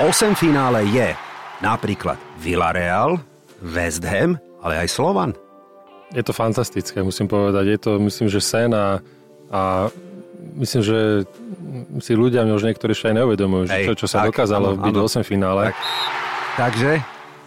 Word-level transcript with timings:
8 0.00 0.32
finále 0.32 0.88
je 0.88 1.12
napríklad 1.60 2.16
Villarreal, 2.40 3.20
West 3.60 4.00
Ham, 4.08 4.40
ale 4.64 4.80
aj 4.80 4.88
Slovan. 4.88 5.36
Je 6.16 6.24
to 6.24 6.32
fantastické, 6.32 7.04
musím 7.04 7.28
povedať. 7.28 7.64
Je 7.68 7.78
to, 7.78 7.90
myslím, 8.00 8.32
že 8.32 8.40
sen 8.40 8.72
a, 8.72 9.04
a 9.52 9.92
myslím, 10.56 10.80
že 10.80 11.28
si 12.00 12.16
ľudia 12.16 12.48
už 12.48 12.64
niektorí 12.64 12.96
ešte 12.96 13.12
aj 13.12 13.14
neuvedomujú, 13.20 13.68
že 13.68 13.92
čo, 13.92 13.94
čo 14.00 14.06
sa 14.08 14.24
tak, 14.24 14.32
dokázalo 14.32 14.72
áno, 14.72 14.88
byť 14.88 14.94
v 14.96 15.02
8 15.04 15.20
finále. 15.20 15.62
Tak. 15.68 15.76
Takže 16.56 16.90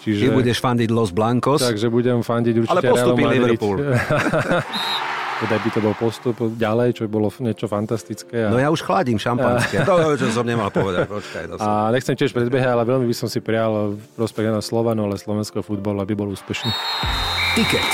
Čiže, 0.04 0.21
Ty 0.27 0.27
budeš 0.35 0.57
fandiť 0.59 0.89
Los 0.91 1.15
Blancos. 1.15 1.63
Takže 1.63 1.88
budem 1.88 2.20
fandiť 2.20 2.54
určite 2.59 2.75
Ale 2.75 2.91
postupí 2.91 3.23
Liverpool. 3.23 3.77
teda 5.43 5.59
by 5.59 5.69
to 5.75 5.79
bol 5.83 5.95
postup 5.99 6.35
ďalej, 6.55 6.95
čo 6.95 7.01
by 7.03 7.09
bolo 7.11 7.27
niečo 7.43 7.67
fantastické. 7.67 8.47
A... 8.47 8.49
No 8.49 8.57
ja 8.63 8.71
už 8.71 8.79
chladím 8.79 9.19
šampanské. 9.19 9.83
to, 9.83 10.15
čo 10.15 10.31
som 10.31 10.47
nemal 10.47 10.71
povedať. 10.71 11.11
Počkaj, 11.11 11.43
to 11.51 11.55
som... 11.59 11.67
A 11.67 11.91
nechcem 11.91 12.15
tiež 12.15 12.31
predbiehať, 12.31 12.71
ale 12.71 12.87
veľmi 12.87 13.05
by 13.11 13.15
som 13.15 13.27
si 13.27 13.43
prijal 13.43 13.99
prospech 14.15 14.48
na 14.48 14.63
Slovanu, 14.63 15.03
ale 15.03 15.20
slovenského 15.20 15.59
futbalu, 15.59 15.99
aby 15.99 16.15
bol 16.15 16.31
úspešný. 16.31 16.71
Ticket. 17.59 17.89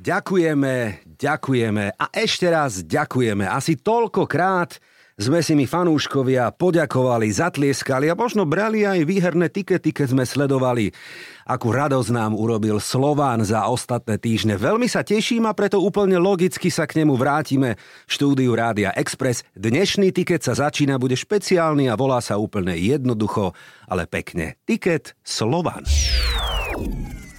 Ďakujeme, 0.00 1.04
ďakujeme 1.04 1.84
a 1.92 2.04
ešte 2.16 2.48
raz 2.48 2.80
ďakujeme. 2.80 3.44
Asi 3.44 3.76
toľkokrát 3.76 4.80
sme 5.20 5.44
si 5.44 5.52
my 5.52 5.68
fanúškovia 5.68 6.48
poďakovali, 6.56 7.28
zatlieskali 7.28 8.08
a 8.08 8.16
možno 8.16 8.48
brali 8.48 8.88
aj 8.88 9.04
výherné 9.04 9.52
tikety, 9.52 9.92
keď 9.92 10.16
sme 10.16 10.24
sledovali, 10.24 10.96
akú 11.44 11.68
radosť 11.68 12.08
nám 12.08 12.32
urobil 12.32 12.80
Slován 12.80 13.44
za 13.44 13.68
ostatné 13.68 14.16
týždne. 14.16 14.56
Veľmi 14.56 14.88
sa 14.88 15.04
teším 15.04 15.44
a 15.44 15.52
preto 15.52 15.76
úplne 15.76 16.16
logicky 16.16 16.72
sa 16.72 16.88
k 16.88 17.04
nemu 17.04 17.20
vrátime 17.20 17.76
v 17.76 18.10
štúdiu 18.10 18.56
Rádia 18.56 18.96
Express. 18.96 19.44
Dnešný 19.52 20.08
tiket 20.16 20.40
sa 20.40 20.56
začína, 20.56 20.96
bude 20.96 21.20
špeciálny 21.20 21.92
a 21.92 22.00
volá 22.00 22.24
sa 22.24 22.40
úplne 22.40 22.72
jednoducho, 22.80 23.52
ale 23.92 24.08
pekne. 24.08 24.56
Tiket 24.64 25.20
Slován. 25.20 25.84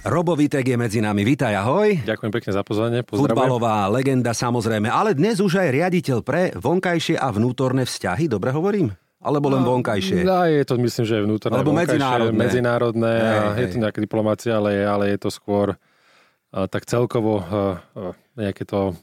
Robo 0.02 0.34
Vitek 0.34 0.66
je 0.66 0.74
medzi 0.74 0.98
nami. 0.98 1.22
Vítaj, 1.22 1.54
ahoj. 1.62 2.02
Ďakujem 2.02 2.32
pekne 2.34 2.50
za 2.50 2.66
pozvanie. 2.66 3.06
Futbalová 3.06 3.86
legenda 3.86 4.34
samozrejme, 4.34 4.90
ale 4.90 5.14
dnes 5.14 5.38
už 5.38 5.62
aj 5.62 5.70
riaditeľ 5.70 6.18
pre 6.26 6.50
vonkajšie 6.58 7.14
a 7.14 7.30
vnútorné 7.30 7.86
vzťahy, 7.86 8.26
dobre 8.26 8.50
hovorím? 8.50 8.90
Alebo 9.22 9.46
len 9.46 9.62
vonkajšie? 9.62 10.26
No, 10.26 10.42
je 10.42 10.66
to 10.66 10.74
myslím, 10.82 11.04
že 11.06 11.22
vnútorné, 11.22 11.54
Alebo 11.54 11.70
medzinárodné. 11.70 12.34
medzinárodné 12.34 13.14
hej, 13.14 13.30
a 13.30 13.42
hej. 13.54 13.60
je 13.62 13.66
to 13.70 13.76
nejaká 13.78 14.00
diplomácia, 14.02 14.58
ale 14.58 14.70
je, 14.74 14.82
ale 14.82 15.04
je 15.14 15.18
to 15.22 15.30
skôr 15.30 15.78
uh, 15.78 16.66
tak 16.66 16.82
celkovo 16.90 17.38
uh, 17.38 17.78
uh, 17.94 18.10
nejaké 18.34 18.66
to 18.66 18.98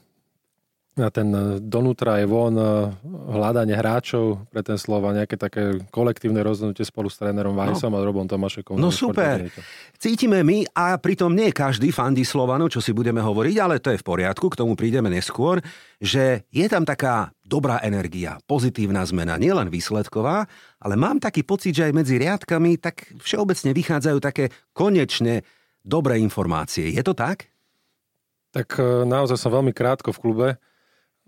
ten 1.08 1.32
e, 1.32 1.42
donútra 1.64 2.20
je 2.20 2.28
von 2.28 2.52
e, 2.52 2.92
hľadanie 3.32 3.72
hráčov 3.72 4.44
pre 4.52 4.60
ten 4.60 4.76
slova, 4.76 5.16
nejaké 5.16 5.40
také 5.40 5.80
kolektívne 5.88 6.44
rozhodnutie 6.44 6.84
spolu 6.84 7.08
s 7.08 7.16
trénerom 7.16 7.56
Vajsom 7.56 7.88
no. 7.88 7.96
a 7.96 8.04
Robom 8.04 8.28
Tomášekom. 8.28 8.76
No 8.76 8.92
super. 8.92 9.48
Cítime 9.96 10.44
my 10.44 10.68
a 10.76 11.00
pritom 11.00 11.32
nie 11.32 11.48
každý 11.56 11.88
fandí 11.88 12.28
Slovanu, 12.28 12.68
čo 12.68 12.84
si 12.84 12.92
budeme 12.92 13.24
hovoriť, 13.24 13.56
ale 13.56 13.80
to 13.80 13.96
je 13.96 14.00
v 14.00 14.04
poriadku, 14.04 14.52
k 14.52 14.60
tomu 14.60 14.76
prídeme 14.76 15.08
neskôr, 15.08 15.64
že 15.96 16.44
je 16.52 16.66
tam 16.68 16.84
taká 16.84 17.32
dobrá 17.40 17.80
energia, 17.80 18.36
pozitívna 18.44 19.00
zmena, 19.08 19.40
nielen 19.40 19.72
výsledková, 19.72 20.44
ale 20.84 20.94
mám 21.00 21.16
taký 21.16 21.42
pocit, 21.42 21.72
že 21.72 21.88
aj 21.88 21.96
medzi 21.96 22.20
riadkami 22.20 22.76
tak 22.76 23.08
všeobecne 23.24 23.72
vychádzajú 23.72 24.18
také 24.20 24.52
konečne 24.76 25.42
dobré 25.80 26.20
informácie. 26.20 26.92
Je 26.92 27.00
to 27.00 27.16
tak? 27.16 27.48
Tak 28.50 28.78
e, 28.78 29.06
naozaj 29.06 29.38
som 29.38 29.54
veľmi 29.54 29.70
krátko 29.70 30.10
v 30.10 30.22
klube 30.22 30.48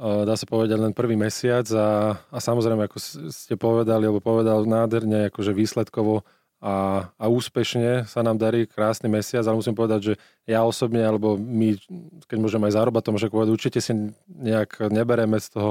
dá 0.03 0.35
sa 0.35 0.47
povedať, 0.51 0.83
len 0.83 0.91
prvý 0.91 1.15
mesiac 1.15 1.63
a, 1.71 2.19
a 2.19 2.39
samozrejme, 2.43 2.91
ako 2.91 2.99
ste 3.31 3.55
povedali, 3.55 4.11
alebo 4.11 4.19
povedal 4.19 4.67
nádherne, 4.67 5.31
akože 5.31 5.55
výsledkovo 5.55 6.27
a, 6.63 7.07
a 7.15 7.25
úspešne 7.27 8.07
sa 8.07 8.23
nám 8.23 8.39
darí 8.39 8.67
krásny 8.67 9.07
mesiac, 9.07 9.47
ale 9.47 9.59
musím 9.59 9.75
povedať, 9.75 10.01
že 10.03 10.15
ja 10.47 10.63
osobne, 10.67 11.03
alebo 11.03 11.39
my, 11.39 11.79
keď 12.27 12.39
môžeme 12.39 12.67
aj 12.71 12.79
zárobať, 12.79 13.03
to 13.03 13.15
môžem 13.15 13.31
povedať, 13.31 13.51
určite 13.55 13.79
si 13.83 13.93
nejak 14.27 14.91
nebereme 14.91 15.39
z 15.39 15.49
toho, 15.55 15.71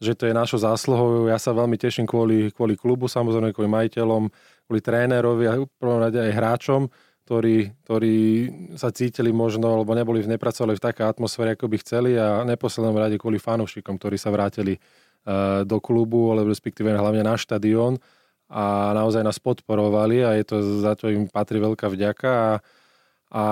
že 0.00 0.14
to 0.14 0.30
je 0.30 0.34
našou 0.34 0.62
zásluhou. 0.62 1.26
Ja 1.28 1.36
sa 1.36 1.50
veľmi 1.50 1.74
teším 1.76 2.06
kvôli, 2.06 2.54
kvôli 2.54 2.78
klubu, 2.78 3.10
samozrejme 3.10 3.50
kvôli 3.50 3.70
majiteľom, 3.70 4.30
kvôli 4.66 4.80
trénerovi 4.80 5.44
a 5.50 5.52
v 5.60 5.70
prvom 5.78 5.98
rade 5.98 6.18
aj 6.18 6.32
hráčom, 6.32 6.86
ktorí, 7.30 7.78
ktorí 7.86 8.18
sa 8.74 8.90
cítili 8.90 9.30
možno, 9.30 9.70
alebo 9.70 9.94
neboli, 9.94 10.18
nepracovali 10.26 10.74
v 10.74 10.82
takej 10.82 11.06
atmosfére, 11.14 11.54
ako 11.54 11.70
by 11.70 11.76
chceli 11.78 12.18
a 12.18 12.42
neposlednom 12.42 12.98
rade 12.98 13.22
kvôli 13.22 13.38
fanúšikom, 13.38 14.02
ktorí 14.02 14.18
sa 14.18 14.34
vrátili 14.34 14.82
uh, 14.82 15.62
do 15.62 15.78
klubu, 15.78 16.34
alebo 16.34 16.50
respektíve 16.50 16.90
hlavne 16.90 17.22
na 17.22 17.38
štadión 17.38 18.02
a 18.50 18.90
naozaj 18.98 19.22
nás 19.22 19.38
podporovali 19.38 20.26
a 20.26 20.34
je 20.42 20.42
to, 20.42 20.56
za 20.82 20.98
to 20.98 21.06
im 21.06 21.30
patrí 21.30 21.62
veľká 21.62 21.86
vďaka 21.86 22.30
a, 22.34 22.50
a, 23.30 23.44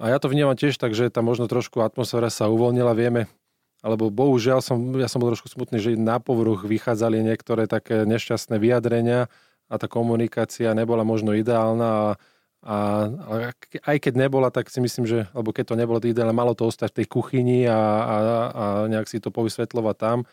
a 0.00 0.04
ja 0.08 0.16
to 0.16 0.32
vnímam 0.32 0.56
tiež 0.56 0.80
tak, 0.80 0.96
že 0.96 1.12
tam 1.12 1.28
možno 1.28 1.44
trošku 1.44 1.84
atmosféra 1.84 2.32
sa 2.32 2.48
uvoľnila, 2.48 2.96
vieme, 2.96 3.28
alebo 3.84 4.08
bohužiaľ 4.08 4.64
som, 4.64 4.80
ja 4.96 5.12
som 5.12 5.20
bol 5.20 5.36
trošku 5.36 5.52
smutný, 5.52 5.76
že 5.76 5.92
na 5.92 6.24
povrch 6.24 6.64
vychádzali 6.64 7.20
niektoré 7.20 7.68
také 7.68 8.08
nešťastné 8.08 8.56
vyjadrenia 8.56 9.28
a 9.68 9.74
tá 9.76 9.92
komunikácia 9.92 10.72
nebola 10.72 11.04
možno 11.04 11.36
ideálna 11.36 12.16
a 12.16 12.16
a, 12.60 13.08
aj 13.88 13.96
keď 14.04 14.14
nebola, 14.20 14.52
tak 14.52 14.68
si 14.68 14.84
myslím, 14.84 15.08
že, 15.08 15.24
alebo 15.32 15.48
keď 15.48 15.72
to 15.72 15.80
nebolo 15.80 15.96
ideálne, 16.04 16.36
malo 16.36 16.52
to 16.52 16.68
ostať 16.68 16.92
v 16.92 16.96
tej 17.00 17.06
kuchyni 17.08 17.64
a, 17.64 17.72
a, 17.72 18.16
a 18.52 18.64
nejak 18.92 19.08
si 19.08 19.16
to 19.16 19.32
povysvetľovať 19.32 19.96
tam. 19.96 20.28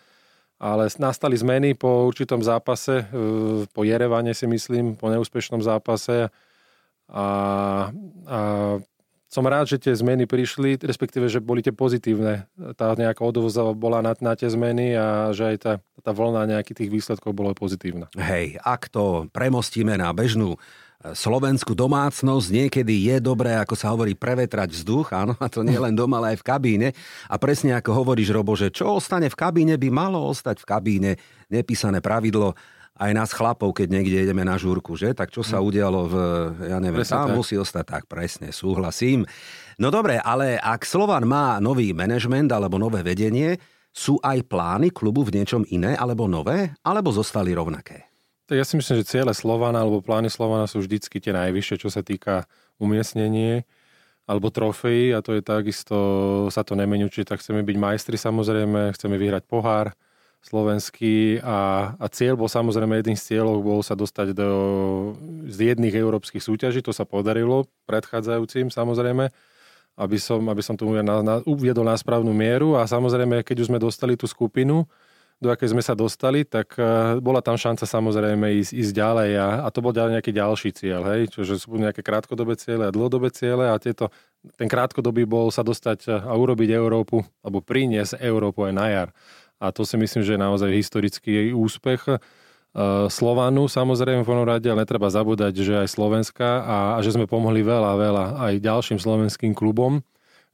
Ale 0.57 0.89
nastali 0.97 1.37
zmeny 1.37 1.77
po 1.77 2.09
určitom 2.09 2.41
zápase, 2.41 3.05
e, 3.05 3.69
po 3.69 3.81
Jerevane 3.85 4.33
si 4.33 4.49
myslím, 4.49 4.97
po 4.97 5.07
neúspešnom 5.07 5.61
zápase. 5.61 6.33
A, 7.07 7.25
a 8.27 8.39
som 9.27 9.43
rád, 9.43 9.69
že 9.69 9.77
tie 9.77 9.93
zmeny 9.93 10.23
prišli, 10.23 10.81
respektíve, 10.81 11.27
že 11.27 11.43
boli 11.43 11.59
tie 11.59 11.75
pozitívne. 11.75 12.47
Tá 12.79 12.95
nejaká 12.97 13.21
odvoza 13.21 13.69
bola 13.75 13.99
na, 13.99 14.15
na 14.17 14.33
tie 14.39 14.47
zmeny 14.47 14.95
a 14.95 15.35
že 15.35 15.55
aj 15.55 15.57
tá, 15.59 15.73
tá 15.99 16.11
vlna 16.15 16.47
nejakých 16.57 16.83
tých 16.83 16.91
výsledkov 16.91 17.35
bola 17.35 17.51
pozitívna. 17.51 18.07
Hej, 18.15 18.57
ak 18.63 18.87
to 18.87 19.27
premostíme 19.35 19.99
na 19.99 20.15
bežnú 20.15 20.55
slovenskú 21.13 21.77
domácnosť 21.77 22.47
niekedy 22.49 23.13
je 23.13 23.15
dobré, 23.21 23.55
ako 23.59 23.75
sa 23.77 23.93
hovorí, 23.93 24.17
prevetrať 24.17 24.73
vzduch, 24.73 25.13
áno, 25.13 25.37
a 25.43 25.47
to 25.47 25.61
nie 25.61 25.77
len 25.77 25.93
doma, 25.93 26.19
ale 26.19 26.35
aj 26.35 26.41
v 26.41 26.47
kabíne. 26.47 26.87
A 27.27 27.35
presne 27.37 27.75
ako 27.77 28.03
hovoríš, 28.03 28.33
Robo, 28.33 28.57
že 28.57 28.73
čo 28.73 28.97
ostane 28.97 29.29
v 29.29 29.37
kabíne, 29.37 29.75
by 29.77 29.89
malo 29.91 30.19
ostať 30.27 30.63
v 30.63 30.65
kabíne. 30.65 31.11
Nepísané 31.47 32.01
pravidlo 32.03 32.57
aj 32.97 33.11
nás 33.13 33.29
chlapov, 33.29 33.77
keď 33.77 33.87
niekde 33.93 34.25
ideme 34.25 34.41
na 34.41 34.57
žúrku, 34.57 34.97
že? 34.97 35.13
Tak 35.13 35.29
čo 35.29 35.45
sa 35.45 35.61
hm. 35.61 35.63
udialo 35.69 35.99
v, 36.09 36.15
ja 36.65 36.77
neviem, 36.81 37.05
presne 37.05 37.21
tam 37.21 37.31
tak. 37.33 37.37
musí 37.37 37.55
ostať 37.55 37.85
tak, 37.85 38.03
presne, 38.09 38.49
súhlasím. 38.49 39.23
No 39.77 39.93
dobre, 39.93 40.17
ale 40.17 40.57
ak 40.57 40.81
Slovan 40.81 41.29
má 41.29 41.61
nový 41.61 41.93
manažment 41.93 42.49
alebo 42.49 42.81
nové 42.81 43.05
vedenie, 43.05 43.61
sú 43.93 44.17
aj 44.21 44.45
plány 44.45 44.93
klubu 44.93 45.25
v 45.25 45.41
niečom 45.41 45.65
iné 45.73 45.97
alebo 45.97 46.25
nové, 46.29 46.73
alebo 46.85 47.13
zostali 47.13 47.53
rovnaké? 47.53 48.16
Ja 48.47 48.63
si 48.63 48.79
myslím, 48.79 49.03
že 49.03 49.11
ciele 49.11 49.33
Slovana 49.35 49.83
alebo 49.83 49.99
plány 49.99 50.31
Slovana 50.31 50.71
sú 50.71 50.79
vždycky 50.79 51.19
tie 51.19 51.35
najvyššie, 51.35 51.83
čo 51.83 51.89
sa 51.91 51.99
týka 51.99 52.47
umiestnenie 52.79 53.67
alebo 54.27 54.51
trofejí 54.51 55.15
a 55.15 55.23
to 55.23 55.39
je 55.39 55.41
takisto, 55.43 55.97
sa 56.51 56.63
to 56.63 56.75
nemení 56.75 57.07
určite, 57.07 57.31
tak 57.31 57.39
chceme 57.39 57.63
byť 57.63 57.77
majstri 57.79 58.15
samozrejme, 58.19 58.91
chceme 58.95 59.15
vyhrať 59.15 59.43
pohár 59.47 59.95
slovenský 60.43 61.43
a, 61.43 61.91
a 61.99 62.05
cieľ 62.07 62.39
bol 62.39 62.47
samozrejme 62.47 62.99
jedným 62.99 63.19
z 63.19 63.35
cieľov 63.35 63.63
bol 63.63 63.79
sa 63.83 63.99
dostať 63.99 64.31
do 64.31 64.49
z 65.47 65.73
jedných 65.75 65.95
európskych 65.95 66.43
súťaží, 66.43 66.79
to 66.79 66.95
sa 66.95 67.03
podarilo 67.03 67.67
predchádzajúcim 67.83 68.71
samozrejme, 68.71 69.31
aby 69.97 70.17
som, 70.19 70.43
aby 70.47 70.61
som 70.63 70.79
to 70.79 70.87
uviedol 70.87 71.03
na, 71.03 71.15
na, 71.23 71.35
uviedol 71.43 71.83
na 71.87 71.97
správnu 71.97 72.31
mieru 72.31 72.79
a 72.79 72.87
samozrejme, 72.87 73.43
keď 73.43 73.65
už 73.65 73.69
sme 73.73 73.79
dostali 73.81 74.15
tú 74.15 74.27
skupinu, 74.29 74.87
do 75.37 75.53
akej 75.53 75.77
sme 75.77 75.85
sa 75.85 75.93
dostali, 75.93 76.41
tak 76.41 76.73
uh, 76.81 77.21
bola 77.21 77.45
tam 77.45 77.61
šanca 77.61 77.85
samozrejme 77.85 78.57
ísť, 78.57 78.71
ísť 78.73 78.91
ďalej 78.93 79.31
a, 79.37 79.49
a 79.63 79.67
to 79.69 79.85
bol 79.85 79.93
ďalej 79.93 80.17
nejaký 80.17 80.31
ďalší 80.33 80.69
cieľ, 80.73 81.05
hej, 81.13 81.29
čiže 81.29 81.61
sú 81.61 81.77
nejaké 81.77 82.01
krátkodobé 82.01 82.57
ciele 82.57 82.89
a 82.89 82.93
dlhodobé 82.93 83.29
ciele 83.29 83.69
a 83.69 83.77
tieto, 83.77 84.09
ten 84.57 84.65
krátkodobý 84.65 85.29
bol 85.29 85.53
sa 85.53 85.61
dostať 85.61 85.99
e, 86.09 86.17
a 86.25 86.33
urobiť 86.33 86.73
Európu, 86.73 87.21
alebo 87.45 87.61
priniesť 87.61 88.17
Európu 88.17 88.65
aj 88.65 88.73
na 88.73 88.87
jar. 88.89 89.09
A 89.61 89.69
to 89.69 89.85
si 89.85 89.97
myslím, 89.97 90.25
že 90.25 90.37
je 90.37 90.41
naozaj 90.41 90.69
historický 90.69 91.49
úspech. 91.49 92.05
Uh, 92.77 93.09
Slovanu 93.09 93.65
samozrejme 93.65 94.21
v 94.21 94.29
rade, 94.45 94.69
ale 94.69 94.85
netreba 94.85 95.09
zabúdať, 95.09 95.49
že 95.65 95.73
aj 95.81 95.89
Slovenska 95.89 96.61
a, 96.61 96.77
a 96.93 96.99
že 97.01 97.17
sme 97.17 97.25
pomohli 97.25 97.65
veľa, 97.65 97.97
veľa 97.97 98.25
aj 98.37 98.53
ďalším 98.61 99.01
slovenským 99.01 99.57
klubom 99.57 100.05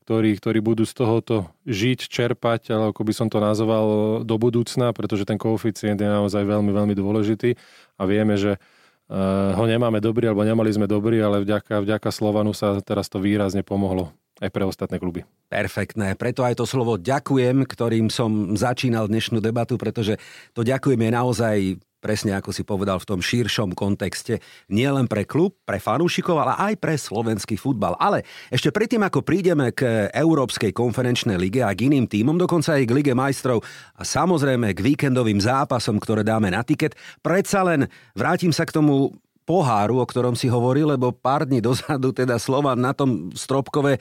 ktorí, 0.04 0.36
ktorí 0.36 0.60
budú 0.60 0.84
z 0.84 0.94
tohoto 1.00 1.48
žiť, 1.64 2.12
čerpať, 2.12 2.76
ale 2.76 2.92
ako 2.92 3.02
by 3.08 3.14
som 3.16 3.28
to 3.32 3.40
nazval 3.40 4.20
do 4.28 4.36
budúcna, 4.36 4.92
pretože 4.92 5.24
ten 5.24 5.40
koeficient 5.40 5.96
je 5.96 6.06
naozaj 6.06 6.44
veľmi, 6.44 6.76
veľmi 6.76 6.92
dôležitý 6.92 7.56
a 7.96 8.04
vieme, 8.04 8.36
že 8.36 8.60
uh, 8.60 9.56
ho 9.56 9.64
nemáme 9.64 10.04
dobrý, 10.04 10.28
alebo 10.28 10.44
nemali 10.44 10.76
sme 10.76 10.92
dobrý, 10.92 11.24
ale 11.24 11.48
vďaka, 11.48 11.80
vďaka 11.80 12.10
Slovanu 12.12 12.52
sa 12.52 12.84
teraz 12.84 13.08
to 13.08 13.24
výrazne 13.24 13.64
pomohlo 13.64 14.12
aj 14.44 14.52
pre 14.52 14.68
ostatné 14.68 15.00
kluby. 15.00 15.24
Perfektné, 15.48 16.20
preto 16.20 16.44
aj 16.44 16.60
to 16.60 16.68
slovo 16.68 17.00
ďakujem, 17.00 17.64
ktorým 17.64 18.12
som 18.12 18.60
začínal 18.60 19.08
dnešnú 19.08 19.40
debatu, 19.40 19.80
pretože 19.80 20.20
to 20.52 20.68
ďakujem 20.68 21.00
je 21.00 21.12
naozaj 21.16 21.58
presne 22.04 22.36
ako 22.36 22.52
si 22.52 22.68
povedal 22.68 23.00
v 23.00 23.08
tom 23.08 23.24
širšom 23.24 23.72
kontexte, 23.72 24.44
nie 24.68 24.84
len 24.92 25.08
pre 25.08 25.24
klub, 25.24 25.56
pre 25.64 25.80
fanúšikov, 25.80 26.36
ale 26.36 26.60
aj 26.60 26.74
pre 26.84 27.00
slovenský 27.00 27.56
futbal. 27.56 27.96
Ale 27.96 28.28
ešte 28.52 28.76
predtým, 28.76 29.08
ako 29.08 29.24
prídeme 29.24 29.72
k 29.72 30.12
Európskej 30.12 30.76
konferenčnej 30.76 31.40
lige 31.40 31.64
a 31.64 31.72
k 31.72 31.88
iným 31.88 32.12
týmom, 32.12 32.36
dokonca 32.36 32.76
aj 32.76 32.84
k 32.84 32.92
Lige 32.92 33.14
majstrov 33.16 33.64
a 33.96 34.04
samozrejme 34.04 34.76
k 34.76 34.84
víkendovým 34.84 35.40
zápasom, 35.40 35.96
ktoré 36.04 36.28
dáme 36.28 36.52
na 36.52 36.68
tiket, 36.68 37.00
predsa 37.24 37.64
len 37.64 37.88
vrátim 38.12 38.52
sa 38.52 38.68
k 38.68 38.76
tomu 38.76 39.16
poháru, 39.48 40.04
o 40.04 40.06
ktorom 40.08 40.36
si 40.36 40.52
hovoril, 40.52 40.92
lebo 40.92 41.16
pár 41.16 41.48
dní 41.48 41.64
dozadu 41.64 42.12
teda 42.12 42.36
Slovan 42.36 42.84
na 42.84 42.92
tom 42.92 43.32
Stropkove 43.32 43.96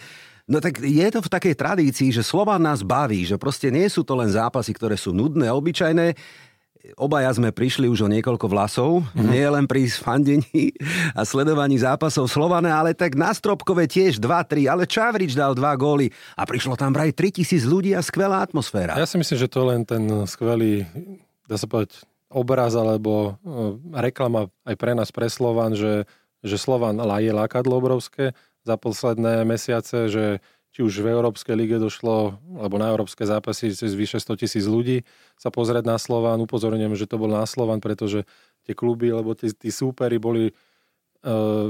No 0.51 0.59
tak 0.59 0.83
je 0.83 1.07
to 1.07 1.23
v 1.23 1.33
takej 1.33 1.55
tradícii, 1.55 2.11
že 2.11 2.27
Slovan 2.27 2.67
nás 2.67 2.83
baví, 2.83 3.23
že 3.23 3.39
proste 3.39 3.71
nie 3.71 3.87
sú 3.87 4.03
to 4.03 4.19
len 4.19 4.27
zápasy, 4.27 4.75
ktoré 4.75 4.99
sú 4.99 5.15
nudné, 5.15 5.47
obyčajné. 5.55 6.19
Obaja 6.99 7.31
sme 7.31 7.55
prišli 7.55 7.87
už 7.87 8.05
o 8.05 8.09
niekoľko 8.11 8.51
vlasov, 8.51 9.07
mm-hmm. 9.07 9.31
nie 9.31 9.47
len 9.47 9.65
pri 9.71 9.87
fandení 9.87 10.75
a 11.15 11.23
sledovaní 11.23 11.79
zápasov 11.79 12.27
Slovana, 12.27 12.75
ale 12.75 12.91
tak 12.91 13.15
na 13.15 13.31
Stropkove 13.31 13.87
tiež 13.87 14.19
2-3, 14.19 14.67
ale 14.67 14.91
Čavrič 14.91 15.39
dal 15.39 15.55
dva 15.55 15.79
góly 15.79 16.11
a 16.35 16.43
prišlo 16.43 16.75
tam 16.75 16.91
vraj 16.91 17.15
3000 17.15 17.63
ľudí 17.71 17.95
a 17.95 18.03
skvelá 18.03 18.43
atmosféra. 18.43 18.99
Ja 18.99 19.07
si 19.07 19.15
myslím, 19.15 19.39
že 19.39 19.47
to 19.47 19.63
len 19.63 19.87
ten 19.87 20.03
skvelý, 20.27 20.83
dá 21.47 21.55
sa 21.55 21.71
povedať, 21.71 22.03
obraz 22.35 22.75
alebo 22.75 23.39
e, 23.47 23.63
reklama 24.03 24.51
aj 24.67 24.75
pre 24.75 24.99
nás, 24.99 25.15
pre 25.15 25.31
Slovan, 25.31 25.79
že, 25.79 26.11
že 26.43 26.59
Slovan 26.59 26.99
je 26.99 27.31
lákadlo 27.31 27.79
obrovské 27.79 28.35
za 28.67 28.75
posledné 28.75 29.47
mesiace, 29.47 30.11
že 30.11 30.43
či 30.73 30.81
už 30.81 31.05
v 31.05 31.13
Európskej 31.13 31.53
lige 31.53 31.77
došlo, 31.77 32.41
alebo 32.57 32.81
na 32.81 32.89
európske 32.89 33.29
zápasy 33.29 33.77
cez 33.77 33.93
vyše 33.93 34.17
100 34.17 34.41
tisíc 34.41 34.65
ľudí 34.65 35.05
sa 35.37 35.53
pozrieť 35.53 35.85
na 35.85 36.01
Slovan. 36.01 36.41
Upozorňujem, 36.41 36.97
že 36.97 37.05
to 37.05 37.21
bol 37.21 37.29
na 37.29 37.45
Slovan, 37.45 37.85
pretože 37.85 38.25
tie 38.65 38.73
kluby, 38.73 39.13
alebo 39.13 39.37
tí, 39.37 39.53
tí 39.53 39.69
súperi 39.69 40.17
boli, 40.17 40.57
uh, 41.29 41.69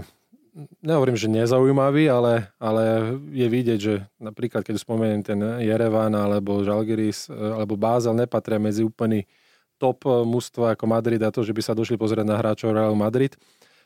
nehovorím, 0.87 1.19
že 1.19 1.27
nezaujímaví, 1.27 2.07
ale, 2.07 2.55
ale 2.63 3.19
je 3.35 3.47
vidieť, 3.51 3.79
že 3.83 3.95
napríklad, 4.23 4.63
keď 4.63 4.79
spomeniem 4.79 5.23
ten 5.27 5.43
Jerevan, 5.67 6.15
alebo 6.15 6.63
Žalgiris, 6.63 7.27
uh, 7.27 7.59
alebo 7.59 7.75
Bázel 7.75 8.15
nepatria 8.15 8.63
medzi 8.63 8.87
úplný 8.87 9.27
top 9.83 10.07
mužstva 10.07 10.79
ako 10.79 10.87
Madrid 10.87 11.19
a 11.27 11.35
to, 11.35 11.43
že 11.43 11.51
by 11.51 11.59
sa 11.59 11.75
došli 11.75 11.99
pozrieť 11.99 12.23
na 12.23 12.39
hráčov 12.39 12.71
Real 12.71 12.95
Madrid. 12.95 13.35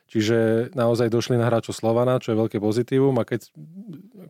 Čiže 0.06 0.70
naozaj 0.78 1.10
došli 1.10 1.34
na 1.34 1.50
hráčov 1.50 1.74
Slovana, 1.74 2.22
čo 2.22 2.30
je 2.30 2.38
veľké 2.38 2.62
pozitívum. 2.62 3.14
A 3.18 3.26
keď, 3.26 3.50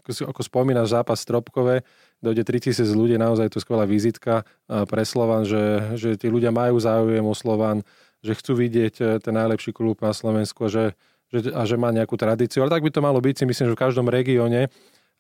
ako, 0.01 0.33
ako 0.33 0.41
spomínaš 0.41 0.97
zápas 0.97 1.21
Stropkové, 1.21 1.85
dojde 2.25 2.49
3000 2.49 2.81
ľudí, 2.97 3.21
naozaj 3.21 3.53
to 3.53 3.61
je 3.61 3.65
skvelá 3.69 3.85
vizitka 3.85 4.49
pre 4.67 5.05
Slovan, 5.05 5.45
že, 5.45 5.97
že 6.01 6.17
tí 6.17 6.33
ľudia 6.33 6.49
majú 6.49 6.81
záujem 6.81 7.21
o 7.21 7.37
Slovan, 7.37 7.85
že 8.25 8.33
chcú 8.33 8.57
vidieť 8.57 8.95
e, 8.99 9.05
ten 9.21 9.35
najlepší 9.37 9.71
klub 9.77 10.01
na 10.03 10.11
Slovensku 10.11 10.67
že, 10.67 10.97
že, 11.31 11.53
a 11.53 11.63
že 11.69 11.77
má 11.79 11.95
nejakú 11.95 12.19
tradíciu. 12.19 12.65
Ale 12.65 12.73
tak 12.73 12.83
by 12.83 12.91
to 12.91 13.05
malo 13.05 13.21
byť, 13.23 13.35
si 13.39 13.45
myslím, 13.45 13.71
že 13.71 13.77
v 13.77 13.83
každom 13.85 14.09
regióne 14.09 14.73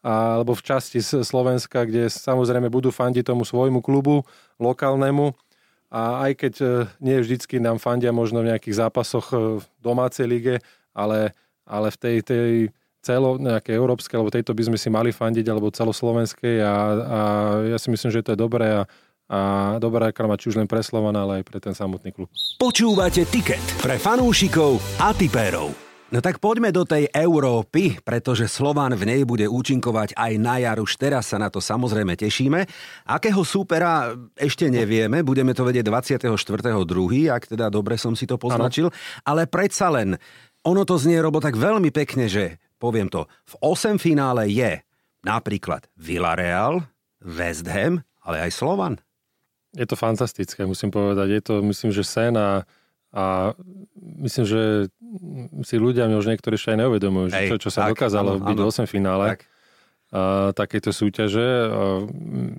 alebo 0.06 0.55
v 0.55 0.62
časti 0.62 1.02
Slovenska, 1.02 1.82
kde 1.82 2.06
samozrejme 2.06 2.70
budú 2.70 2.94
fandiť 2.94 3.26
tomu 3.26 3.43
svojmu 3.43 3.82
klubu 3.82 4.23
lokálnemu, 4.62 5.35
a 5.91 6.27
aj 6.27 6.33
keď 6.35 6.55
e, 6.61 6.67
nie 6.99 7.17
vždycky 7.23 7.62
nám 7.62 7.79
fandia 7.79 8.11
možno 8.11 8.43
v 8.43 8.50
nejakých 8.50 8.87
zápasoch 8.87 9.31
e, 9.31 9.62
v 9.62 9.65
domácej 9.79 10.27
lige, 10.27 10.55
ale, 10.91 11.31
ale 11.62 11.88
v 11.94 11.99
tej, 11.99 12.17
tej 12.27 12.50
celo 13.06 13.38
nejakej 13.38 13.79
európskej, 13.79 14.19
alebo 14.19 14.35
tejto 14.35 14.50
by 14.50 14.62
sme 14.67 14.79
si 14.79 14.88
mali 14.91 15.15
fandiť, 15.15 15.47
alebo 15.47 15.71
celoslovenskej 15.71 16.59
a, 16.59 16.75
a 16.91 17.21
ja 17.71 17.79
si 17.79 17.88
myslím, 17.94 18.11
že 18.11 18.27
to 18.27 18.35
je 18.35 18.43
dobré 18.43 18.67
a, 18.67 18.83
a 19.31 19.38
dobrá 19.79 20.11
reklama 20.11 20.35
či 20.35 20.50
už 20.50 20.59
len 20.59 20.67
pre 20.67 20.83
Slovan, 20.83 21.15
ale 21.15 21.43
aj 21.43 21.44
pre 21.47 21.62
ten 21.62 21.75
samotný 21.75 22.11
klub. 22.11 22.27
Počúvate 22.59 23.23
Ticket 23.31 23.62
pre 23.79 23.94
fanúšikov 23.94 24.83
a 24.99 25.15
tipérov. 25.15 25.86
No 26.06 26.23
tak 26.23 26.38
poďme 26.38 26.70
do 26.70 26.87
tej 26.87 27.11
Európy, 27.11 27.99
pretože 27.99 28.47
Slován 28.47 28.94
v 28.94 29.11
nej 29.11 29.20
bude 29.26 29.50
účinkovať 29.50 30.14
aj 30.14 30.32
na 30.38 30.62
jar. 30.62 30.79
Už 30.79 30.94
teraz 30.94 31.35
sa 31.35 31.37
na 31.43 31.50
to 31.50 31.58
samozrejme 31.58 32.14
tešíme. 32.14 32.62
Akého 33.11 33.43
súpera 33.43 34.14
ešte 34.38 34.70
nevieme, 34.70 35.26
budeme 35.26 35.50
to 35.50 35.67
vedieť 35.67 35.82
24.2., 35.91 37.26
ak 37.26 37.50
teda 37.50 37.67
dobre 37.75 37.99
som 37.99 38.14
si 38.14 38.23
to 38.23 38.38
poznačil, 38.38 38.94
ano. 38.94 38.94
ale 39.26 39.50
predsa 39.50 39.91
len, 39.91 40.14
ono 40.62 40.87
to 40.87 40.94
znie, 40.94 41.19
Robo, 41.19 41.43
tak 41.43 41.58
veľmi 41.58 41.91
pekne, 41.91 42.31
že 42.31 42.62
poviem 42.79 43.11
to, 43.11 43.26
v 43.26 43.55
8 43.67 43.99
finále 43.99 44.47
je 44.47 44.79
napríklad 45.26 45.91
Villarreal, 45.99 46.87
West 47.19 47.67
Ham, 47.67 48.06
ale 48.23 48.47
aj 48.47 48.55
Slovan. 48.55 49.02
Je 49.75 49.82
to 49.82 49.99
fantastické, 49.99 50.62
musím 50.70 50.94
povedať. 50.94 51.29
Je 51.35 51.43
to, 51.43 51.55
myslím, 51.67 51.91
že 51.91 52.06
sen 52.06 52.38
a, 52.38 52.62
a 53.17 53.57
myslím, 54.21 54.45
že 54.45 54.63
si 55.65 55.81
ľudia 55.81 56.05
už 56.13 56.29
niektorí 56.29 56.61
ešte 56.61 56.77
aj 56.77 56.85
neuvedomujú, 56.85 57.33
že 57.33 57.49
čo, 57.49 57.57
čo 57.57 57.71
sa 57.73 57.89
tak, 57.89 57.97
dokázalo 57.97 58.37
áno, 58.37 58.45
byť 58.45 58.57
v 58.61 58.67
8 58.69 58.85
finále 58.85 59.27
tak. 59.33 59.41
a, 60.13 60.53
takéto 60.53 60.93
súťaže. 60.93 61.41
A, 61.41 62.05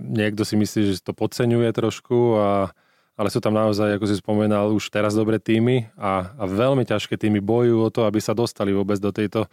niekto 0.09 0.41
si 0.41 0.57
myslí, 0.57 0.97
že 0.97 1.05
to 1.05 1.13
podceňuje 1.13 1.69
trošku, 1.77 2.41
a, 2.41 2.73
ale 3.13 3.29
sú 3.29 3.37
tam 3.37 3.53
naozaj, 3.53 4.01
ako 4.01 4.05
si 4.09 4.17
spomenal, 4.17 4.73
už 4.73 4.89
teraz 4.89 5.13
dobré 5.13 5.37
týmy 5.37 5.93
a, 5.93 6.33
a 6.33 6.43
veľmi 6.49 6.89
ťažké 6.89 7.21
týmy 7.21 7.37
bojujú 7.37 7.77
o 7.77 7.93
to, 7.93 8.09
aby 8.09 8.17
sa 8.17 8.33
dostali 8.33 8.73
vôbec 8.73 8.97
do 8.97 9.13
tejto 9.13 9.45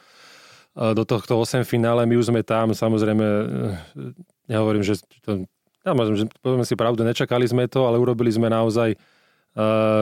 do 0.75 1.07
tohto 1.07 1.39
8 1.39 1.63
finále. 1.63 2.03
My 2.03 2.19
už 2.19 2.35
sme 2.35 2.43
tam, 2.43 2.75
samozrejme, 2.75 3.23
nehovorím, 4.51 4.83
že 4.83 4.99
to, 5.23 5.47
ja 5.87 5.95
môžem, 5.95 6.19
že 6.19 6.25
povedzme 6.43 6.67
si 6.67 6.75
pravdu, 6.75 7.07
nečakali 7.07 7.47
sme 7.47 7.71
to, 7.71 7.87
ale 7.87 7.95
urobili 7.95 8.27
sme 8.35 8.51
naozaj 8.51 8.99
Uh, 8.99 9.14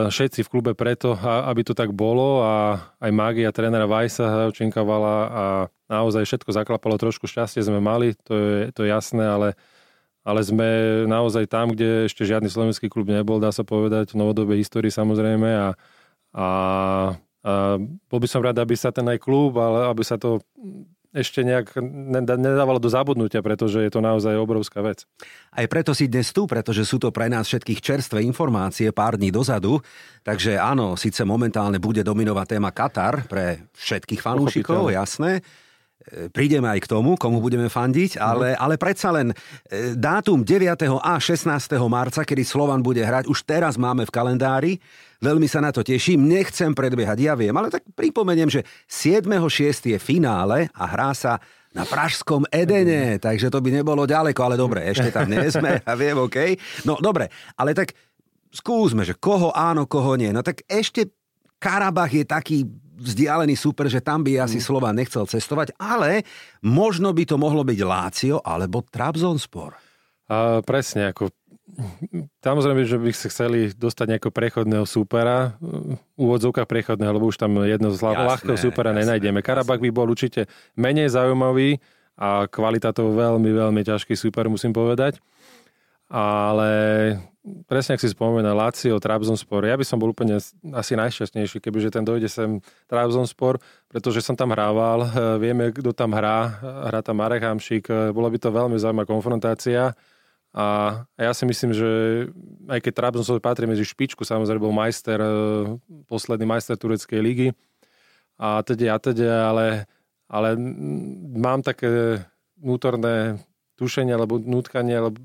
všetci 0.09 0.41
v 0.41 0.49
klube 0.49 0.71
preto, 0.73 1.13
aby 1.21 1.61
to 1.61 1.77
tak 1.77 1.93
bolo 1.93 2.41
a 2.41 2.81
aj 2.97 3.11
mágia 3.13 3.53
trénera 3.53 3.85
Vajsa 3.85 4.49
učinkovala 4.49 5.15
a 5.29 5.43
naozaj 5.85 6.25
všetko 6.25 6.49
zaklapalo, 6.49 6.97
trošku 6.97 7.29
šťastie 7.29 7.61
sme 7.61 7.77
mali, 7.77 8.17
to 8.25 8.33
je, 8.33 8.59
to 8.73 8.81
je 8.81 8.89
jasné, 8.89 9.21
ale, 9.21 9.53
ale 10.25 10.41
sme 10.41 10.69
naozaj 11.05 11.45
tam, 11.45 11.69
kde 11.69 12.09
ešte 12.09 12.25
žiadny 12.25 12.49
slovenský 12.49 12.89
klub 12.89 13.05
nebol, 13.05 13.37
dá 13.37 13.53
sa 13.53 13.61
povedať, 13.61 14.17
v 14.17 14.25
novodobej 14.25 14.57
histórii 14.57 14.89
samozrejme 14.89 15.45
a, 15.45 15.67
a, 16.33 16.47
a 17.45 17.53
bol 18.09 18.19
by 18.19 18.25
som 18.25 18.41
rád, 18.41 18.57
aby 18.57 18.73
sa 18.73 18.89
ten 18.89 19.05
aj 19.05 19.21
klub, 19.21 19.53
ale 19.61 19.85
aby 19.85 20.01
sa 20.01 20.17
to 20.17 20.41
ešte 21.13 21.45
nejak 21.45 21.77
nedávalo 22.33 22.81
do 22.81 22.89
zabudnutia, 22.89 23.45
pretože 23.45 23.85
je 23.85 23.91
to 23.93 24.01
naozaj 24.01 24.33
obrovská 24.33 24.81
vec. 24.81 25.05
Aj 25.53 25.65
preto 25.69 25.93
si 25.93 26.09
dnes 26.09 26.33
tu, 26.33 26.49
pretože 26.49 26.83
sú 26.89 26.97
to 26.97 27.13
pre 27.13 27.29
nás 27.29 27.45
všetkých 27.45 27.79
čerstvé 27.79 28.25
informácie 28.25 28.89
pár 28.89 29.21
dní 29.21 29.29
dozadu. 29.29 29.77
Takže 30.25 30.57
áno, 30.57 30.97
síce 30.97 31.21
momentálne 31.21 31.77
bude 31.77 32.01
dominovať 32.01 32.57
téma 32.57 32.73
Katar 32.73 33.29
pre 33.29 33.69
všetkých 33.77 34.25
fanúšikov, 34.25 34.89
jasné. 34.89 35.45
E, 36.09 36.27
prídeme 36.33 36.67
aj 36.67 36.83
k 36.83 36.91
tomu, 36.91 37.15
komu 37.15 37.39
budeme 37.39 37.69
fandiť, 37.69 38.17
mhm. 38.17 38.21
ale, 38.21 38.47
ale 38.57 38.75
predsa 38.81 39.13
len 39.13 39.31
e, 39.31 39.35
dátum 39.95 40.41
9. 40.41 40.99
a 40.99 41.13
16. 41.21 41.47
marca, 41.87 42.25
kedy 42.25 42.43
Slovan 42.43 42.81
bude 42.81 43.05
hrať, 43.05 43.29
už 43.29 43.45
teraz 43.45 43.77
máme 43.77 44.03
v 44.03 44.11
kalendári. 44.11 44.73
Veľmi 45.23 45.47
sa 45.47 45.63
na 45.63 45.71
to 45.71 45.87
teším, 45.87 46.27
nechcem 46.27 46.75
predbiehať, 46.75 47.17
ja 47.23 47.33
viem, 47.39 47.55
ale 47.55 47.71
tak 47.71 47.87
pripomeniem, 47.95 48.51
že 48.51 48.67
7.6. 48.91 49.95
je 49.95 49.97
finále 49.97 50.67
a 50.75 50.83
hrá 50.83 51.15
sa 51.15 51.39
na 51.71 51.87
Pražskom 51.87 52.43
Edene, 52.51 53.17
takže 53.23 53.47
to 53.47 53.63
by 53.63 53.71
nebolo 53.71 54.03
ďaleko, 54.03 54.39
ale 54.43 54.59
dobre, 54.59 54.83
ešte 54.83 55.15
tam 55.15 55.31
nie 55.31 55.47
sme, 55.47 55.79
ja 55.79 55.93
viem, 55.95 56.19
OK. 56.19 56.59
No 56.83 56.99
dobre, 56.99 57.31
ale 57.55 57.71
tak 57.71 57.95
skúsme, 58.51 59.07
že 59.07 59.15
koho 59.15 59.49
áno, 59.55 59.87
koho 59.87 60.19
nie. 60.19 60.29
No 60.29 60.43
tak 60.43 60.61
ešte 60.67 61.09
Karabach 61.57 62.11
je 62.11 62.27
taký 62.27 62.67
vzdialený 62.99 63.57
super, 63.57 63.89
že 63.89 64.03
tam 64.03 64.21
by 64.21 64.43
asi 64.43 64.61
mm. 64.61 64.65
Slova 64.67 64.93
nechcel 64.93 65.25
cestovať, 65.25 65.73
ale 65.81 66.27
možno 66.61 67.09
by 67.15 67.23
to 67.25 67.39
mohlo 67.39 67.65
byť 67.65 67.79
Lácio 67.81 68.37
alebo 68.43 68.85
Trabzonspor. 68.85 69.73
A 70.29 70.63
presne, 70.63 71.11
ako 71.11 71.33
Samozrejme, 72.43 72.83
že 72.83 72.99
by 72.99 73.09
sa 73.15 73.31
chceli 73.31 73.71
dostať 73.71 74.05
nejakého 74.15 74.35
prechodného 74.35 74.83
súpera, 74.83 75.55
úvodzovka 76.19 76.67
prechodného, 76.67 77.15
lebo 77.15 77.31
už 77.31 77.39
tam 77.39 77.63
jedno 77.63 77.89
z 77.95 78.03
ľahkého 78.03 78.59
súpera 78.59 78.91
jasné, 78.91 79.07
nenájdeme. 79.07 79.39
Karabak 79.39 79.79
by 79.79 79.89
bol 79.89 80.11
určite 80.11 80.51
menej 80.75 81.15
zaujímavý 81.15 81.79
a 82.19 82.45
kvalitatov 82.51 83.15
veľmi, 83.15 83.47
veľmi 83.47 83.81
ťažký 83.81 84.13
súper, 84.13 84.51
musím 84.51 84.75
povedať. 84.75 85.23
Ale 86.11 86.71
presne, 87.65 87.95
ak 87.95 88.03
si 88.03 88.11
spomína 88.11 88.53
Lazio, 88.53 88.99
Trabzonspor, 88.99 89.65
ja 89.65 89.79
by 89.79 89.87
som 89.87 89.97
bol 89.97 90.11
úplne 90.11 90.37
asi 90.75 90.93
najšťastnejší, 90.93 91.57
kebyže 91.63 91.95
ten 91.95 92.05
dojde 92.05 92.27
sem 92.27 92.59
Trabzonspor, 92.91 93.57
pretože 93.87 94.19
som 94.19 94.35
tam 94.35 94.51
hrával, 94.51 95.09
vieme, 95.43 95.71
kto 95.71 95.95
tam 95.95 96.11
hrá, 96.11 96.59
hrá 96.91 96.99
tam 96.99 97.23
Marek 97.23 97.47
Hamšík, 97.47 98.13
bola 98.13 98.27
by 98.27 98.37
to 98.37 98.51
veľmi 98.51 98.75
zaujímavá 98.77 99.07
konfrontácia 99.07 99.95
a 100.53 100.65
ja 101.17 101.33
si 101.33 101.49
myslím, 101.49 101.73
že 101.73 101.89
aj 102.69 102.79
keď 102.85 102.93
Trabzonspor 102.93 103.41
patrí 103.41 103.65
medzi 103.65 103.81
špičku, 103.81 104.21
samozrejme 104.21 104.61
bol 104.61 104.69
majster, 104.69 105.17
e, 105.17 105.29
posledný 106.05 106.45
majster 106.45 106.77
tureckej 106.77 107.19
ligy 107.25 107.47
a 108.37 108.61
teda 108.61 108.93
a 108.93 108.97
teda, 109.01 109.49
ale, 109.49 109.89
ale 110.29 110.53
mám 111.33 111.65
také 111.65 112.21
vnútorné 112.61 113.41
tušenie 113.81 114.13
alebo 114.13 114.37
nutkanie, 114.37 114.93
alebo 114.93 115.17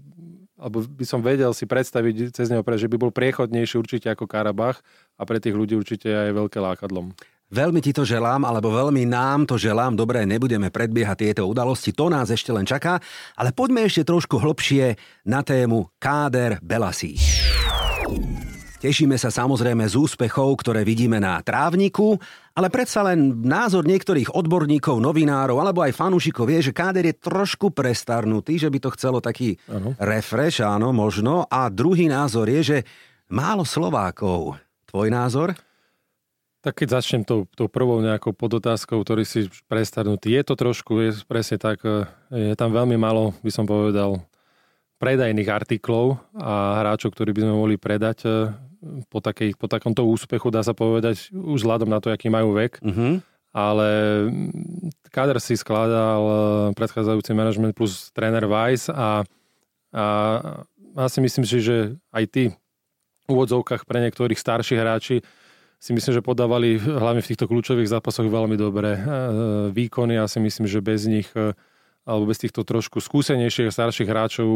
alebo 0.59 0.83
by 0.83 1.07
som 1.07 1.23
vedel 1.23 1.55
si 1.55 1.71
predstaviť 1.71 2.35
cez 2.35 2.51
neho, 2.51 2.67
že 2.67 2.91
by 2.91 2.99
bol 2.99 3.15
priechodnejší 3.15 3.79
určite 3.79 4.11
ako 4.11 4.27
Karabach 4.27 4.83
a 5.15 5.23
pre 5.23 5.39
tých 5.39 5.55
ľudí 5.55 5.79
určite 5.79 6.11
aj 6.11 6.35
veľké 6.35 6.59
lákadlom. 6.59 7.15
Veľmi 7.49 7.81
ti 7.81 7.97
to 7.97 8.05
želám, 8.05 8.45
alebo 8.45 8.69
veľmi 8.69 9.09
nám 9.09 9.49
to 9.49 9.57
želám. 9.57 9.97
Dobre, 9.97 10.29
nebudeme 10.29 10.69
predbiehať 10.69 11.17
tieto 11.25 11.49
udalosti, 11.49 11.97
to 11.97 12.13
nás 12.13 12.29
ešte 12.29 12.53
len 12.53 12.69
čaká. 12.69 13.01
Ale 13.41 13.57
poďme 13.57 13.89
ešte 13.89 14.05
trošku 14.05 14.37
hlbšie 14.37 15.01
na 15.25 15.41
tému 15.41 15.89
Káder 15.97 16.61
Belasí. 16.61 17.17
Tešíme 18.79 19.17
sa 19.19 19.33
samozrejme 19.33 19.83
z 19.91 19.97
úspechov, 19.97 20.61
ktoré 20.63 20.87
vidíme 20.87 21.19
na 21.19 21.43
trávniku, 21.43 22.15
ale 22.55 22.71
predsa 22.71 23.03
len 23.03 23.43
názor 23.43 23.83
niektorých 23.83 24.31
odborníkov, 24.37 25.03
novinárov 25.03 25.59
alebo 25.59 25.83
aj 25.83 25.99
fanúšikov 25.99 26.47
je, 26.47 26.71
že 26.71 26.77
káder 26.77 27.11
je 27.11 27.19
trošku 27.19 27.75
prestarnutý, 27.75 28.55
že 28.55 28.71
by 28.71 28.79
to 28.79 28.95
chcelo 28.95 29.19
taký 29.19 29.59
uh-huh. 29.67 29.99
refresh, 29.99 30.63
áno, 30.63 30.95
možno. 30.95 31.49
A 31.51 31.67
druhý 31.75 32.07
názor 32.07 32.47
je, 32.47 32.61
že 32.63 32.79
málo 33.33 33.67
Slovákov. 33.67 34.63
Tvoj 34.87 35.11
názor? 35.11 35.59
Tak 36.69 36.85
keď 36.85 37.01
začnem 37.01 37.25
tou, 37.25 37.49
tou 37.57 37.65
prvou 37.65 37.97
nejakou 38.05 38.37
podotázkou, 38.37 39.01
ktorý 39.01 39.25
si 39.25 39.49
prestarnutý, 39.73 40.37
je 40.37 40.45
to 40.45 40.53
trošku, 40.53 41.01
je 41.01 41.25
presne 41.25 41.57
tak, 41.57 41.81
e, 41.81 42.05
je 42.29 42.53
tam 42.61 42.77
veľmi 42.77 42.93
málo, 42.93 43.33
by 43.41 43.49
som 43.49 43.65
povedal, 43.65 44.21
predajných 45.01 45.49
artiklov 45.49 46.21
a 46.37 46.85
hráčov, 46.85 47.17
ktorí 47.17 47.33
by 47.33 47.49
sme 47.49 47.57
mohli 47.57 47.81
predať 47.81 48.29
e, 48.29 48.53
po, 49.09 49.25
takej, 49.25 49.57
po 49.57 49.65
takomto 49.65 50.05
úspechu, 50.05 50.53
dá 50.53 50.61
sa 50.61 50.77
povedať, 50.77 51.33
už 51.33 51.65
vzhľadom 51.65 51.89
na 51.89 52.05
to, 52.05 52.13
aký 52.13 52.29
majú 52.29 52.53
vek. 52.53 52.85
Uh-huh. 52.85 53.25
Ale 53.57 53.89
káder 55.09 55.41
si 55.41 55.57
skladal 55.57 56.21
e, 56.21 56.37
predchádzajúci 56.77 57.33
manažment 57.33 57.73
plus 57.73 58.13
tréner 58.13 58.45
Weiss 58.45 58.93
a, 58.93 59.25
a 59.97 60.05
asi 61.01 61.19
myslím 61.25 61.49
si, 61.49 61.65
že 61.65 61.97
aj 62.13 62.25
ty 62.29 62.43
v 63.25 63.25
úvodzovkách 63.25 63.89
pre 63.89 64.05
niektorých 64.05 64.37
starších 64.37 64.77
hráči 64.77 65.25
si 65.79 65.95
myslím, 65.95 66.13
že 66.19 66.27
podávali 66.27 66.75
hlavne 66.79 67.23
v 67.23 67.31
týchto 67.31 67.47
kľúčových 67.47 67.87
zápasoch 67.87 68.27
veľmi 68.27 68.59
dobré 68.59 68.99
e, 68.99 69.03
výkony. 69.71 70.19
Ja 70.19 70.27
si 70.27 70.43
myslím, 70.43 70.67
že 70.67 70.83
bez 70.83 71.07
nich 71.07 71.31
e, 71.39 71.55
alebo 72.09 72.25
bez 72.27 72.41
týchto 72.41 72.65
trošku 72.65 73.05
skúsenejších 73.05 73.69
starších 73.69 74.09
hráčov 74.09 74.49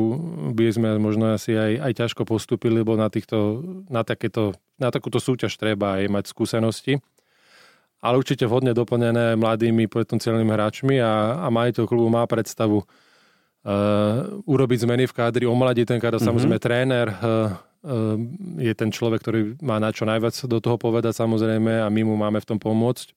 by 0.56 0.72
sme 0.72 0.88
možno 0.96 1.36
asi 1.36 1.52
aj, 1.52 1.72
aj 1.84 1.92
ťažko 2.00 2.22
postupili, 2.24 2.80
lebo 2.80 2.96
na, 2.96 3.12
týchto, 3.12 3.60
na, 3.92 4.02
takéto, 4.02 4.56
na 4.80 4.88
takúto 4.88 5.20
súťaž 5.20 5.54
treba 5.60 6.00
aj 6.00 6.08
mať 6.08 6.24
skúsenosti. 6.32 7.04
Ale 8.02 8.18
určite 8.18 8.48
vhodne 8.48 8.74
doplnené 8.74 9.38
mladými 9.38 9.86
potenciálnymi 9.86 10.48
hráčmi 10.48 10.96
a, 10.98 11.44
a 11.44 11.46
majiteľ 11.52 11.84
klubu 11.86 12.10
má 12.10 12.26
predstavu 12.26 12.82
uh, 12.82 14.42
urobiť 14.42 14.88
zmeny 14.88 15.04
v 15.06 15.14
kádri, 15.14 15.44
omladiť 15.46 15.86
ten 15.86 16.00
káder, 16.02 16.18
mm-hmm. 16.18 16.28
samozrejme 16.34 16.58
tréner, 16.58 17.06
uh, 17.14 17.54
je 18.62 18.72
ten 18.78 18.90
človek, 18.94 19.20
ktorý 19.26 19.40
má 19.58 19.82
na 19.82 19.90
čo 19.90 20.06
najviac 20.06 20.38
do 20.46 20.58
toho 20.62 20.78
povedať 20.78 21.18
samozrejme 21.18 21.82
a 21.82 21.90
my 21.90 22.02
mu 22.06 22.14
máme 22.14 22.38
v 22.38 22.48
tom 22.54 22.58
pomôcť 22.62 23.10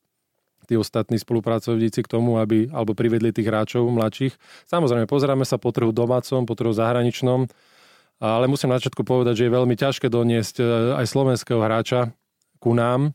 tí 0.66 0.74
ostatní 0.74 1.22
spolupracovníci 1.22 2.02
k 2.02 2.10
tomu, 2.10 2.42
aby 2.42 2.74
alebo 2.74 2.98
privedli 2.98 3.30
tých 3.30 3.46
hráčov 3.46 3.86
mladších. 3.86 4.34
Samozrejme, 4.66 5.06
pozeráme 5.06 5.46
sa 5.46 5.62
po 5.62 5.70
trhu 5.70 5.94
domácom, 5.94 6.50
po 6.50 6.58
trhu 6.58 6.74
zahraničnom, 6.74 7.46
ale 8.18 8.50
musím 8.50 8.74
na 8.74 8.82
začiatku 8.82 9.06
povedať, 9.06 9.38
že 9.38 9.46
je 9.46 9.56
veľmi 9.56 9.76
ťažké 9.78 10.10
doniesť 10.10 10.56
e, 10.58 10.66
aj 10.98 11.06
slovenského 11.06 11.62
hráča 11.62 12.10
ku 12.58 12.74
nám, 12.74 13.14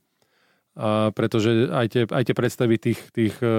a 0.78 1.10
pretože 1.10 1.66
aj 1.66 1.86
tie, 1.90 2.02
aj 2.06 2.24
tie 2.30 2.36
predstavy 2.36 2.78
tých, 2.78 3.00
tých 3.10 3.34
e, 3.42 3.50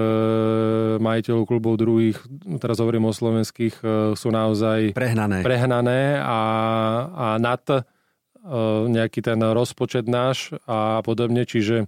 majiteľov 0.96 1.44
klubov 1.44 1.76
druhých, 1.76 2.16
teraz 2.56 2.80
hovorím 2.80 3.04
o 3.04 3.12
slovenských, 3.12 3.74
e, 3.84 4.16
sú 4.16 4.32
naozaj 4.32 4.96
prehnané, 4.96 5.44
prehnané 5.44 6.16
a, 6.24 6.40
a 7.12 7.26
nad 7.36 7.60
e, 7.68 7.84
nejaký 8.88 9.20
ten 9.20 9.36
rozpočet 9.36 10.08
náš 10.08 10.56
a 10.64 11.04
podobne, 11.04 11.44
čiže 11.44 11.84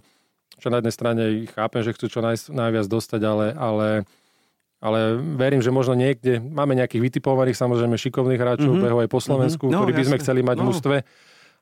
čo 0.61 0.69
na 0.69 0.77
jednej 0.79 0.93
strane 0.93 1.23
chápem, 1.49 1.81
že 1.81 1.97
chcú 1.97 2.05
čo 2.05 2.19
naj, 2.21 2.45
najviac 2.53 2.85
dostať, 2.85 3.21
ale, 3.25 3.47
ale, 3.57 3.89
ale 4.77 4.99
verím, 5.17 5.59
že 5.65 5.73
možno 5.73 5.97
niekde 5.97 6.37
máme 6.37 6.77
nejakých 6.77 7.01
vytipovaných, 7.01 7.57
samozrejme 7.57 7.97
šikovných 7.97 8.39
hráčov, 8.39 8.77
mm-hmm. 8.77 8.85
behu 8.87 8.97
aj 9.01 9.09
po 9.09 9.19
Slovensku, 9.19 9.67
mm-hmm. 9.67 9.73
no, 9.73 9.89
ktorí 9.89 9.93
by 9.99 10.05
sme 10.05 10.21
chceli 10.21 10.41
mať 10.45 10.57
no. 10.57 10.61
v 10.61 10.67
mústve 10.69 10.95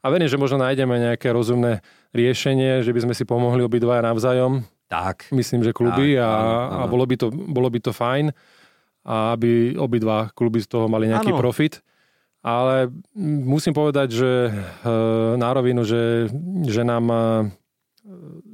a 0.03 0.05
verím, 0.12 0.27
že 0.27 0.36
možno 0.36 0.60
nájdeme 0.60 1.00
nejaké 1.00 1.32
rozumné 1.32 1.79
riešenie, 2.13 2.86
že 2.86 2.93
by 2.93 3.10
sme 3.10 3.13
si 3.17 3.25
pomohli 3.25 3.65
obidvaja 3.65 4.05
navzájom. 4.05 4.62
Tak. 4.88 5.34
Myslím, 5.34 5.65
že 5.65 5.74
kluby 5.74 6.15
tak, 6.15 6.24
a, 6.24 6.29
áno, 6.29 6.53
áno. 6.53 6.79
a 6.79 6.84
bolo, 6.86 7.05
by 7.10 7.15
to, 7.17 7.27
bolo 7.34 7.67
by 7.74 7.79
to 7.82 7.91
fajn, 7.91 8.29
a 9.03 9.34
aby 9.36 9.74
obidva 9.75 10.29
kluby 10.32 10.62
z 10.62 10.70
toho 10.70 10.86
mali 10.86 11.10
nejaký 11.10 11.34
áno. 11.34 11.41
profit. 11.41 11.82
Ale 12.43 12.91
musím 13.17 13.72
povedať, 13.72 14.20
že 14.20 14.32
e, 14.51 14.51
na 15.39 15.50
rovinu, 15.55 15.88
že, 15.88 16.27
že 16.67 16.84
nám 16.84 17.05
e, 17.08 17.17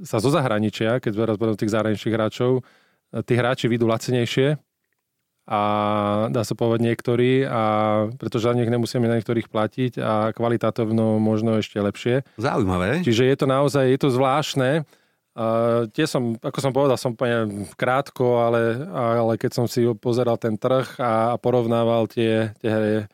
sa 0.06 0.22
zo 0.22 0.30
zahraničia, 0.30 1.02
keď 1.02 1.26
teraz 1.26 1.36
budem 1.42 1.58
tých 1.58 1.74
zahraničných 1.74 2.16
hráčov, 2.16 2.62
e, 2.62 3.22
tí 3.26 3.34
hráči 3.34 3.66
vidú 3.66 3.90
lacenejšie, 3.90 4.62
a 5.50 5.62
dá 6.30 6.46
sa 6.46 6.54
povedať 6.54 6.86
niektorí, 6.86 7.42
a 7.42 7.62
pretože 8.22 8.46
za 8.46 8.54
nich 8.54 8.70
nemusíme 8.70 9.10
na 9.10 9.18
niektorých 9.18 9.50
platiť 9.50 9.98
a 9.98 10.30
kvalitatívno 10.30 11.18
možno 11.18 11.58
ešte 11.58 11.82
lepšie. 11.82 12.22
Zaujímavé. 12.38 13.02
Čiže 13.02 13.26
je 13.26 13.36
to 13.36 13.50
naozaj, 13.50 13.82
je 13.90 13.98
to 13.98 14.14
zvláštne. 14.14 14.86
Uh, 15.34 15.90
tie 15.90 16.06
som, 16.06 16.38
ako 16.38 16.60
som 16.62 16.70
povedal, 16.70 17.02
som 17.02 17.18
úplne 17.18 17.66
krátko, 17.74 18.46
ale, 18.46 18.78
ale 18.94 19.34
keď 19.42 19.52
som 19.58 19.66
si 19.66 19.90
pozeral 19.98 20.38
ten 20.38 20.54
trh 20.54 21.02
a, 21.02 21.34
a 21.34 21.36
porovnával 21.42 22.06
tie, 22.06 22.54
tie, 22.62 23.10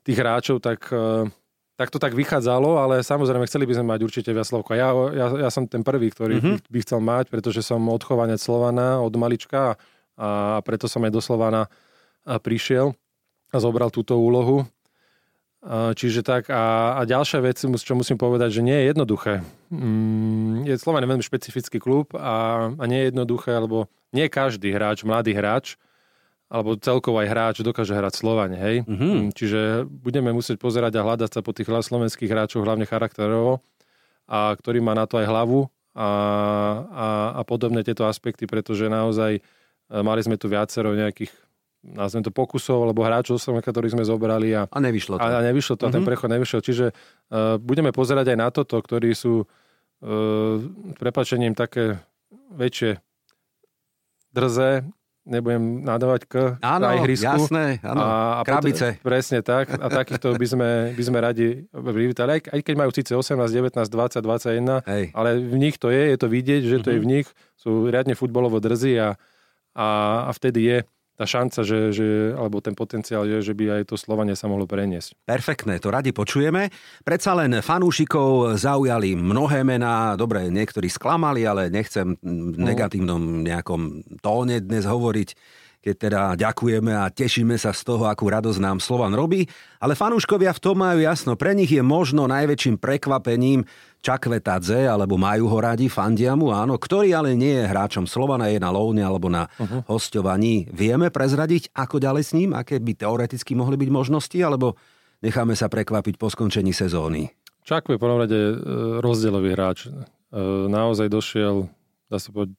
tých 0.00 0.16
hráčov, 0.16 0.64
tak, 0.64 0.80
uh, 0.94 1.28
tak 1.76 1.92
to 1.92 2.00
tak 2.00 2.16
vychádzalo, 2.16 2.80
ale 2.80 3.04
samozrejme 3.04 3.44
chceli 3.50 3.68
by 3.68 3.76
sme 3.76 3.86
mať 3.92 4.00
určite 4.00 4.30
viac 4.32 4.48
Slovka. 4.48 4.78
Ja, 4.78 4.96
ja, 5.12 5.26
ja 5.44 5.50
som 5.52 5.68
ten 5.68 5.84
prvý, 5.84 6.08
ktorý 6.08 6.40
mm-hmm. 6.40 6.56
by, 6.64 6.72
by 6.72 6.78
chcel 6.86 7.00
mať, 7.04 7.24
pretože 7.28 7.60
som 7.60 7.84
odchovanec 7.90 8.40
Slovana 8.40 9.02
od 9.04 9.12
malička 9.18 9.76
a 10.16 10.58
preto 10.64 10.88
som 10.88 11.04
aj 11.04 11.12
doslova 11.12 11.48
na, 11.52 11.62
prišiel 12.26 12.96
a 13.54 13.56
zobral 13.62 13.94
túto 13.94 14.18
úlohu. 14.18 14.66
Čiže 15.66 16.22
tak 16.22 16.46
a, 16.46 16.94
a 16.94 17.02
ďalšia 17.02 17.42
vec, 17.42 17.58
čo 17.58 17.94
musím 17.98 18.14
povedať, 18.14 18.60
že 18.60 18.62
nie 18.62 18.76
je 18.76 18.84
jednoduché. 18.94 19.42
Mm, 19.66 20.62
je 20.62 20.78
Slovan 20.78 21.02
veľmi 21.02 21.26
špecifický 21.26 21.82
klub 21.82 22.14
a, 22.14 22.70
a 22.70 22.84
nie 22.86 23.02
je 23.02 23.08
jednoduché, 23.10 23.58
lebo 23.58 23.90
nie 24.14 24.30
každý 24.30 24.70
hráč, 24.70 25.02
mladý 25.02 25.34
hráč, 25.34 25.74
alebo 26.46 26.78
celkovo 26.78 27.18
aj 27.18 27.26
hráč 27.26 27.56
dokáže 27.66 27.98
hrať 27.98 28.14
Slovane, 28.14 28.54
hej. 28.62 28.76
Mm-hmm. 28.86 29.34
Čiže 29.34 29.90
budeme 29.90 30.30
musieť 30.30 30.62
pozerať 30.62 31.02
a 31.02 31.02
hľadať 31.02 31.30
sa 31.34 31.40
po 31.42 31.50
tých 31.50 31.66
slovenských 31.66 32.30
hráčoch, 32.30 32.62
hlavne 32.62 32.86
charakterovo, 32.86 33.58
a 34.30 34.54
ktorý 34.54 34.78
má 34.78 34.94
na 34.94 35.10
to 35.10 35.18
aj 35.18 35.26
hlavu 35.26 35.66
a, 35.98 36.10
a, 36.94 37.08
a 37.34 37.42
podobné 37.42 37.82
tieto 37.82 38.06
aspekty, 38.06 38.46
pretože 38.46 38.86
naozaj 38.86 39.42
E, 39.42 39.65
mali 39.90 40.20
sme 40.22 40.34
tu 40.34 40.50
viacero 40.50 40.94
nejakých 40.94 41.30
nazvem 41.86 42.26
to 42.26 42.34
pokusov, 42.34 42.82
alebo 42.82 43.06
hráčov, 43.06 43.38
ktorých 43.38 43.94
sme 43.94 44.02
zobrali 44.02 44.50
a, 44.50 44.66
a 44.66 44.78
nevyšlo 44.82 45.22
to. 45.22 45.22
A, 45.22 45.38
a 45.38 45.46
nevyšlo 45.46 45.78
to, 45.78 45.86
mm-hmm. 45.86 45.94
ten 45.94 46.02
mhm. 46.02 46.08
prechod 46.10 46.28
nevyšiel. 46.34 46.60
Čiže 46.64 46.86
uh, 46.90 47.62
budeme 47.62 47.94
pozerať 47.94 48.34
aj 48.34 48.38
na 48.38 48.48
toto, 48.50 48.74
ktorí 48.82 49.14
sú 49.14 49.46
uh, 49.46 50.56
prepačením 50.98 51.54
také 51.54 52.02
väčšie 52.50 52.98
drze, 54.34 54.82
nebudem 55.26 55.82
nadávať 55.82 56.22
k 56.30 56.34
áno, 56.62 56.86
na 56.86 57.02
ihrisku. 57.02 57.26
jasné, 57.26 57.82
áno, 57.82 57.98
a, 57.98 58.40
a 58.40 58.46
krabice. 58.46 58.94
Pot, 58.94 59.02
presne 59.02 59.42
tak. 59.42 59.74
A 59.74 59.90
takýchto 59.90 60.38
by 60.38 60.46
sme, 60.46 60.70
by 60.94 61.02
sme 61.02 61.18
radi 61.18 61.66
privítali. 61.74 62.38
Aj, 62.38 62.40
aj 62.54 62.60
keď 62.62 62.74
majú 62.78 62.90
síce 62.94 63.10
18, 63.10 63.34
19, 63.50 63.90
20, 63.90 64.22
21, 64.22 64.86
Hej. 64.86 65.04
ale 65.10 65.30
v 65.42 65.56
nich 65.58 65.82
to 65.82 65.90
je, 65.90 66.14
je 66.14 66.16
to 66.18 66.30
vidieť, 66.30 66.62
že 66.62 66.76
to 66.78 66.78
mm-hmm. 66.78 66.94
je 66.94 66.98
v 67.02 67.06
nich. 67.10 67.26
Sú 67.58 67.90
riadne 67.90 68.14
futbolovo 68.14 68.62
drzí 68.62 68.94
a 69.02 69.18
a, 69.76 70.24
a 70.26 70.30
vtedy 70.32 70.60
je 70.64 70.78
tá 71.16 71.24
šanca, 71.24 71.64
že, 71.64 71.96
že, 71.96 72.08
alebo 72.36 72.60
ten 72.60 72.76
potenciál 72.76 73.24
je, 73.24 73.40
že 73.40 73.56
by 73.56 73.80
aj 73.80 73.82
to 73.88 73.96
Slovanie 73.96 74.36
sa 74.36 74.52
mohlo 74.52 74.68
preniesť. 74.68 75.16
Perfektné, 75.24 75.80
to 75.80 75.88
radi 75.88 76.12
počujeme. 76.12 76.68
Predsa 77.00 77.32
len 77.32 77.64
fanúšikov 77.64 78.60
zaujali 78.60 79.16
mnohé 79.16 79.64
mená, 79.64 80.12
dobre, 80.20 80.52
niektorí 80.52 80.92
sklamali, 80.92 81.48
ale 81.48 81.72
nechcem 81.72 82.20
v 82.20 82.56
no. 82.60 82.68
negatívnom 82.68 83.40
nejakom 83.40 84.04
tóne 84.20 84.60
dnes 84.60 84.84
hovoriť 84.84 85.30
keď 85.86 85.96
teda 86.02 86.20
ďakujeme 86.34 86.90
a 86.90 87.06
tešíme 87.14 87.54
sa 87.54 87.70
z 87.70 87.86
toho, 87.86 88.10
akú 88.10 88.26
radosť 88.26 88.58
nám 88.58 88.82
Slovan 88.82 89.14
robí, 89.14 89.46
ale 89.78 89.94
fanúškovia 89.94 90.50
v 90.50 90.58
tom 90.58 90.82
majú 90.82 90.98
jasno, 90.98 91.38
pre 91.38 91.54
nich 91.54 91.70
je 91.70 91.78
možno 91.78 92.26
najväčším 92.26 92.82
prekvapením 92.82 93.62
Čakvetadze, 94.06 94.86
alebo 94.86 95.18
majú 95.18 95.50
ho 95.50 95.58
radi, 95.58 95.90
fandia 95.90 96.38
mu, 96.38 96.54
áno, 96.54 96.78
ktorý 96.78 97.10
ale 97.10 97.34
nie 97.34 97.58
je 97.58 97.66
hráčom 97.66 98.06
Slovana, 98.06 98.46
je 98.46 98.62
na 98.62 98.70
Loune 98.70 99.02
alebo 99.02 99.26
na 99.26 99.50
uh-huh. 99.58 99.82
hostovaní. 99.90 100.70
Vieme 100.70 101.10
prezradiť, 101.10 101.74
ako 101.74 101.98
ďalej 101.98 102.22
s 102.22 102.30
ním, 102.38 102.54
aké 102.54 102.78
by 102.78 102.94
teoreticky 102.94 103.58
mohli 103.58 103.74
byť 103.74 103.90
možnosti, 103.90 104.38
alebo 104.38 104.78
necháme 105.26 105.58
sa 105.58 105.66
prekvapiť 105.66 106.22
po 106.22 106.30
skončení 106.30 106.70
sezóny? 106.70 107.34
Čakve 107.66 107.98
v 107.98 108.02
prvom 108.06 108.22
rade 108.22 108.38
e, 108.38 108.54
rozdielový 109.02 109.58
hráč. 109.58 109.90
E, 109.90 110.06
naozaj 110.70 111.10
došiel, 111.10 111.66
dá 112.06 112.22
sa 112.22 112.30
povedať, 112.30 112.54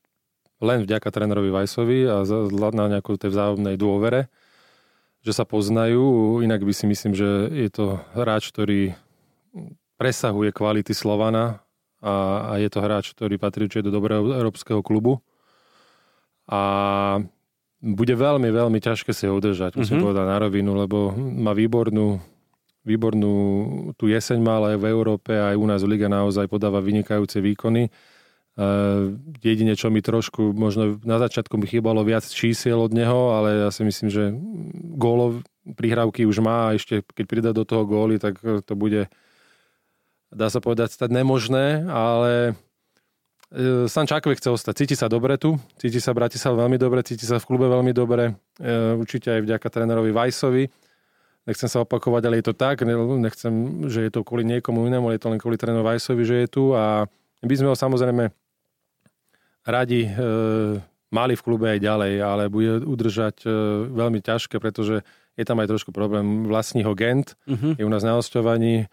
len 0.59 0.83
vďaka 0.83 1.07
trénerovi 1.07 1.47
Vajsovi 1.47 2.11
a 2.11 2.27
na 2.75 2.85
nejakú 2.91 3.15
tej 3.15 3.31
vzájomnej 3.31 3.79
dôvere, 3.79 4.27
že 5.23 5.31
sa 5.31 5.47
poznajú. 5.47 6.43
Inak 6.43 6.59
by 6.59 6.73
si 6.75 6.91
myslím, 6.91 7.15
že 7.15 7.47
je 7.55 7.69
to 7.71 8.03
hráč, 8.19 8.51
ktorý 8.51 8.99
presahuje 9.97 10.53
kvality 10.53 10.93
Slovana 10.93 11.59
a, 11.99 12.13
a 12.53 12.61
je 12.61 12.69
to 12.69 12.79
hráč, 12.79 13.11
ktorý 13.17 13.41
patrí 13.41 13.65
určite 13.65 13.89
do 13.89 13.97
dobrého 13.97 14.21
európskeho 14.21 14.85
klubu. 14.85 15.19
A 16.47 17.19
bude 17.81 18.15
veľmi, 18.17 18.49
veľmi 18.49 18.79
ťažké 18.81 19.11
si 19.13 19.29
ho 19.29 19.37
udržať, 19.37 19.77
musím 19.77 20.01
mm-hmm. 20.01 20.05
povedať 20.05 20.25
na 20.25 20.37
rovinu, 20.41 20.71
lebo 20.73 21.13
má 21.17 21.53
výbornú, 21.53 22.17
výbornú 22.81 23.33
tú 23.99 24.09
jeseň 24.09 24.39
mal 24.41 24.61
aj 24.73 24.77
v 24.81 24.85
Európe, 24.89 25.33
aj 25.33 25.57
u 25.57 25.65
nás 25.67 25.81
Liga 25.85 26.09
naozaj 26.09 26.49
podáva 26.49 26.81
vynikajúce 26.81 27.37
výkony. 27.37 27.89
Uh, 28.57 29.13
jedine, 29.37 29.77
čo 29.77 29.93
mi 29.93 30.01
trošku, 30.01 30.49
možno 30.57 30.97
na 31.05 31.21
začiatku 31.21 31.61
mi 31.61 31.69
chýbalo 31.69 32.01
viac 32.01 32.25
čísiel 32.25 32.81
od 32.81 32.89
neho, 32.89 33.37
ale 33.37 33.61
ja 33.61 33.69
si 33.69 33.85
myslím, 33.85 34.09
že 34.09 34.33
gólov, 34.97 35.45
prihrávky 35.77 36.25
už 36.25 36.41
má 36.41 36.73
a 36.73 36.73
ešte 36.73 37.05
keď 37.13 37.25
pridá 37.29 37.51
do 37.53 37.61
toho 37.61 37.85
góly, 37.85 38.17
tak 38.17 38.41
to 38.41 38.73
bude 38.73 39.13
dá 40.31 40.47
sa 40.51 40.59
povedať, 40.59 40.91
stať 40.91 41.09
nemožné, 41.11 41.87
ale 41.87 42.53
e, 43.51 43.87
Sančákovi 43.87 44.35
chce 44.35 44.51
ostať. 44.51 44.73
Cíti 44.83 44.95
sa 44.99 45.07
dobre 45.07 45.39
tu, 45.39 45.55
cíti 45.79 46.03
sa 46.03 46.11
Bratislav 46.11 46.57
veľmi 46.59 46.75
dobre, 46.75 47.03
cíti 47.03 47.23
sa 47.23 47.39
v 47.39 47.47
klube 47.47 47.67
veľmi 47.67 47.95
dobre, 47.95 48.35
e, 48.59 48.95
určite 48.97 49.31
aj 49.31 49.41
vďaka 49.47 49.67
trénerovi 49.67 50.11
Vajsovi. 50.11 50.63
Nechcem 51.47 51.71
sa 51.71 51.79
opakovať, 51.87 52.21
ale 52.27 52.43
je 52.43 52.45
to 52.51 52.55
tak, 52.59 52.83
nechcem, 52.83 53.87
že 53.87 54.03
je 54.03 54.11
to 54.11 54.27
kvôli 54.27 54.43
niekomu 54.43 54.83
inému, 54.83 55.07
ale 55.07 55.15
je 55.15 55.23
to 55.23 55.31
len 55.31 55.39
kvôli 55.39 55.55
trénerovi 55.55 55.95
Vajsovi, 55.95 56.23
že 56.27 56.35
je 56.43 56.47
tu 56.51 56.75
a 56.75 57.07
by 57.39 57.55
sme 57.55 57.71
ho 57.71 57.75
samozrejme 57.77 58.27
radi 59.63 60.07
e, 60.07 60.11
mali 61.11 61.33
v 61.35 61.43
klube 61.43 61.71
aj 61.71 61.79
ďalej, 61.79 62.13
ale 62.19 62.43
bude 62.51 62.83
udržať 62.83 63.47
e, 63.47 63.49
veľmi 63.91 64.19
ťažké, 64.19 64.59
pretože 64.59 65.07
je 65.37 65.45
tam 65.45 65.59
aj 65.63 65.71
trošku 65.71 65.95
problém 65.95 66.49
vlastní 66.49 66.81
ho 66.83 66.91
Gent, 66.97 67.37
uh-huh. 67.45 67.79
je 67.79 67.83
u 67.85 67.91
nás 67.91 68.01
na 68.01 68.17
hostovaní, 68.17 68.89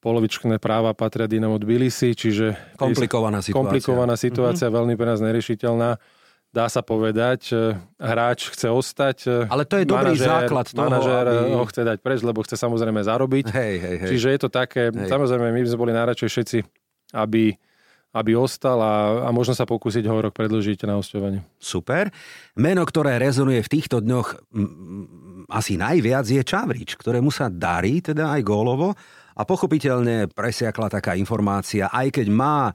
polovičné 0.00 0.56
práva 0.56 0.96
patria 0.96 1.28
Dynamo 1.28 1.60
Tbilisi, 1.60 2.16
čiže... 2.16 2.76
Komplikovaná 2.80 3.44
situácia. 3.44 3.56
Komplikovaná 3.60 4.14
situácia, 4.16 4.66
mm-hmm. 4.66 4.78
veľmi 4.80 4.94
pre 4.96 5.06
nás 5.06 5.20
neriešiteľná. 5.20 5.90
Dá 6.50 6.66
sa 6.66 6.82
povedať, 6.82 7.54
e, 7.54 7.78
hráč 8.00 8.50
chce 8.50 8.74
ostať. 8.74 9.16
E, 9.28 9.46
Ale 9.46 9.62
to 9.62 9.78
je 9.78 9.86
dobrý 9.86 10.18
manažér, 10.18 10.50
základ 10.50 10.66
toho, 10.66 10.88
Manažér 10.90 11.24
aby... 11.30 11.54
ho 11.54 11.64
chce 11.68 11.82
dať 11.86 11.98
preč, 12.02 12.18
lebo 12.26 12.42
chce 12.42 12.56
samozrejme 12.58 13.00
zarobiť. 13.06 13.46
Hej, 13.54 13.74
hej, 13.78 13.96
hej. 14.02 14.10
Čiže 14.10 14.28
je 14.34 14.40
to 14.42 14.48
také, 14.50 14.90
hej. 14.90 15.06
samozrejme 15.06 15.46
my 15.46 15.60
sme 15.62 15.78
boli 15.78 15.92
najradšej 15.94 16.28
všetci, 16.28 16.58
aby 17.14 17.54
aby 18.10 18.34
ostal 18.34 18.82
a, 18.82 19.22
a 19.22 19.30
možno 19.30 19.54
sa 19.54 19.62
pokúsiť 19.62 20.02
ho 20.10 20.18
rok 20.18 20.34
predlžiť 20.34 20.82
na 20.82 20.98
hostovanie. 20.98 21.46
Super. 21.62 22.10
Meno, 22.58 22.82
ktoré 22.82 23.22
rezonuje 23.22 23.62
v 23.62 23.70
týchto 23.70 24.02
dňoch 24.02 24.50
m, 24.50 25.46
asi 25.46 25.78
najviac 25.78 26.26
je 26.26 26.42
Čavrič, 26.42 26.98
ktorému 26.98 27.30
sa 27.30 27.46
darí 27.46 28.02
teda 28.02 28.34
aj 28.34 28.42
gólovo 28.42 28.98
a 29.40 29.42
pochopiteľne 29.48 30.28
presiakla 30.28 30.92
taká 30.92 31.16
informácia, 31.16 31.88
aj 31.88 32.20
keď 32.20 32.26
má 32.28 32.68
e, 32.68 32.72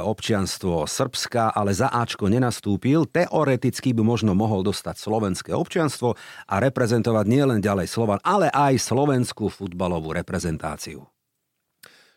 občianstvo 0.00 0.88
Srbska, 0.88 1.52
ale 1.52 1.76
za 1.76 1.92
Ačko 1.92 2.32
nenastúpil, 2.32 3.04
teoreticky 3.04 3.92
by 3.92 4.00
možno 4.00 4.32
mohol 4.32 4.64
dostať 4.64 4.96
slovenské 4.96 5.52
občianstvo 5.52 6.16
a 6.48 6.54
reprezentovať 6.56 7.28
nielen 7.28 7.60
ďalej 7.60 7.92
Slovan, 7.92 8.16
ale 8.24 8.48
aj 8.48 8.80
slovenskú 8.80 9.52
futbalovú 9.52 10.16
reprezentáciu. 10.16 11.04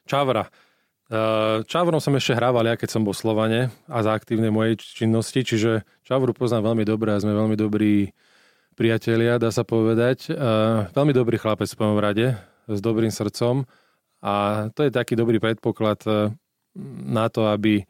Čavra. 0.07 0.47
E, 1.11 1.67
Čavrom 1.67 1.99
som 1.99 2.15
ešte 2.15 2.39
hrával 2.39 2.71
ja, 2.71 2.79
keď 2.79 2.87
som 2.87 3.03
bol 3.03 3.11
Slovane 3.11 3.67
a 3.91 3.99
za 3.99 4.15
aktívnej 4.15 4.47
mojej 4.47 4.79
činnosti, 4.79 5.43
čiže 5.43 5.83
Čavru 6.07 6.31
poznám 6.31 6.71
veľmi 6.71 6.87
dobre 6.87 7.11
a 7.11 7.19
sme 7.19 7.35
veľmi 7.35 7.59
dobrí 7.59 8.15
priatelia, 8.79 9.35
dá 9.35 9.51
sa 9.51 9.67
povedať. 9.67 10.31
E, 10.31 10.39
veľmi 10.95 11.11
dobrý 11.11 11.35
chlapec 11.35 11.67
v 11.67 11.79
prvom 11.83 11.99
rade, 11.99 12.31
s 12.67 12.79
dobrým 12.83 13.09
srdcom 13.09 13.63
a 14.21 14.67
to 14.73 14.85
je 14.85 14.91
taký 14.91 15.13
dobrý 15.13 15.37
predpoklad 15.37 15.99
eh, 16.09 16.33
na 17.05 17.29
to, 17.29 17.49
aby, 17.49 17.85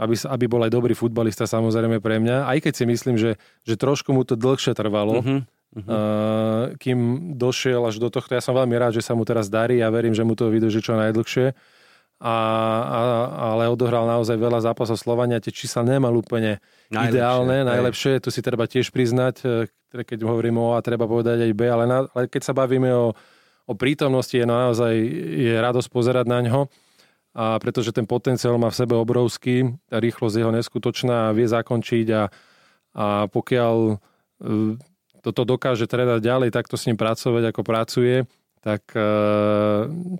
aby, 0.00 0.14
aby 0.16 0.44
bol 0.48 0.60
aj 0.64 0.72
dobrý 0.72 0.92
futbalista 0.96 1.44
samozrejme 1.44 2.00
pre 2.00 2.20
mňa, 2.20 2.48
aj 2.48 2.58
keď 2.68 2.72
si 2.76 2.84
myslím, 2.88 3.16
že, 3.16 3.40
že 3.64 3.74
trošku 3.76 4.12
mu 4.12 4.24
to 4.24 4.36
dlhšie 4.36 4.72
trvalo, 4.76 5.20
uh-huh. 5.20 5.40
Uh, 5.76 6.72
kým 6.80 7.32
došiel 7.36 7.84
až 7.84 8.00
do 8.00 8.08
tohto. 8.08 8.32
Ja 8.32 8.40
som 8.40 8.56
veľmi 8.56 8.72
rád, 8.80 8.96
že 8.96 9.04
sa 9.04 9.12
mu 9.12 9.28
teraz 9.28 9.52
darí 9.52 9.84
a 9.84 9.92
verím, 9.92 10.16
že 10.16 10.24
mu 10.24 10.32
to 10.32 10.48
vydrží 10.48 10.80
čo 10.80 10.96
najdlhšie. 10.96 11.52
A, 12.16 12.36
a, 12.80 13.00
ale 13.52 13.68
odohral 13.68 14.08
naozaj 14.08 14.40
veľa 14.40 14.64
zápasov 14.64 14.96
Slovania, 14.96 15.36
tie 15.36 15.52
čísla 15.52 15.84
nemal 15.84 16.16
úplne 16.16 16.64
najlepšie, 16.88 17.12
ideálne, 17.12 17.56
aj. 17.60 17.68
najlepšie, 17.76 18.12
to 18.24 18.32
si 18.32 18.40
treba 18.40 18.64
tiež 18.64 18.88
priznať, 18.88 19.36
eh, 19.44 20.00
keď 20.00 20.24
hovorím 20.24 20.56
o 20.64 20.72
A, 20.72 20.80
treba 20.80 21.04
povedať 21.04 21.44
aj 21.44 21.52
B, 21.52 21.68
ale, 21.68 21.84
na, 21.84 22.08
ale 22.08 22.24
keď 22.32 22.40
sa 22.40 22.56
bavíme 22.56 22.88
o, 22.88 23.12
o 23.66 23.74
prítomnosti 23.74 24.32
je 24.32 24.46
naozaj 24.46 24.94
je 25.36 25.54
radosť 25.58 25.88
pozerať 25.90 26.26
na 26.30 26.40
ňo, 26.42 26.60
a 27.36 27.60
pretože 27.60 27.92
ten 27.92 28.08
potenciál 28.08 28.56
má 28.56 28.72
v 28.72 28.80
sebe 28.80 28.96
obrovský, 28.96 29.76
tá 29.92 30.00
rýchlosť 30.00 30.40
jeho 30.40 30.52
neskutočná 30.56 31.28
a 31.28 31.34
vie 31.36 31.44
zakončiť 31.44 32.06
a, 32.16 32.22
a 32.96 33.06
pokiaľ 33.28 33.76
e, 33.92 33.94
toto 35.20 35.42
dokáže 35.44 35.84
trénať 35.84 36.24
ďalej, 36.24 36.48
takto 36.48 36.80
s 36.80 36.88
ním 36.88 36.96
pracovať, 36.96 37.52
ako 37.52 37.60
pracuje, 37.60 38.24
tak, 38.64 38.88
e, 38.96 39.12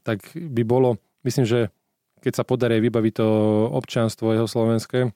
tak 0.04 0.28
by 0.36 0.62
bolo, 0.68 1.00
myslím, 1.24 1.48
že 1.48 1.72
keď 2.20 2.32
sa 2.36 2.44
podarí 2.44 2.84
vybaviť 2.84 3.12
to 3.16 3.28
občanstvo 3.72 4.36
jeho 4.36 4.44
slovenské, 4.44 5.08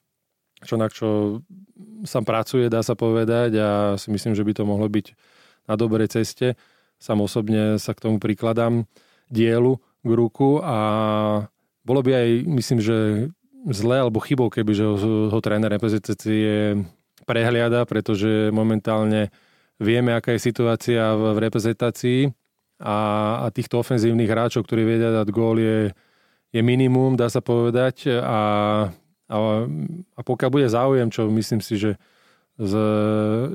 čo 0.65 0.81
na 0.81 0.89
čo 0.89 1.41
sa 2.09 2.25
pracuje, 2.25 2.73
dá 2.73 2.81
sa 2.81 2.97
povedať 2.97 3.61
a 3.61 3.69
si 4.01 4.09
myslím, 4.09 4.33
že 4.33 4.45
by 4.45 4.53
to 4.57 4.65
mohlo 4.65 4.89
byť 4.89 5.13
na 5.69 5.75
dobrej 5.77 6.17
ceste, 6.17 6.57
Sam 7.01 7.25
osobne 7.25 7.81
sa 7.81 7.97
k 7.97 8.05
tomu 8.05 8.21
prikladám 8.21 8.85
dielu 9.33 9.81
k 10.05 10.11
ruku 10.13 10.61
a 10.61 10.79
bolo 11.81 12.01
by 12.05 12.11
aj, 12.13 12.29
myslím, 12.45 12.81
že 12.85 12.97
zle 13.73 13.97
alebo 14.05 14.21
chybou, 14.21 14.53
keby 14.53 14.73
že 14.77 14.85
ho, 14.85 14.97
ho 15.33 15.39
tréner 15.41 15.73
reprezentácie 15.73 16.77
prehliada, 17.25 17.89
pretože 17.89 18.53
momentálne 18.53 19.33
vieme, 19.81 20.13
aká 20.13 20.37
je 20.37 20.45
situácia 20.45 21.17
v, 21.17 21.37
v 21.37 21.39
reprezentácii 21.49 22.21
a, 22.81 22.97
a 23.45 23.47
týchto 23.53 23.81
ofenzívnych 23.81 24.29
hráčov, 24.29 24.65
ktorí 24.65 24.85
vedia 24.85 25.13
dať 25.13 25.29
gól, 25.33 25.61
je, 25.61 25.93
je 26.53 26.61
minimum, 26.61 27.17
dá 27.17 27.29
sa 27.33 27.45
povedať. 27.45 28.09
A, 28.13 28.41
a, 29.29 29.37
a 30.17 30.21
pokiaľ 30.21 30.51
bude 30.53 30.69
záujem, 30.69 31.09
čo 31.13 31.29
myslím 31.33 31.61
si, 31.65 31.77
že 31.81 32.01
z 32.61 32.75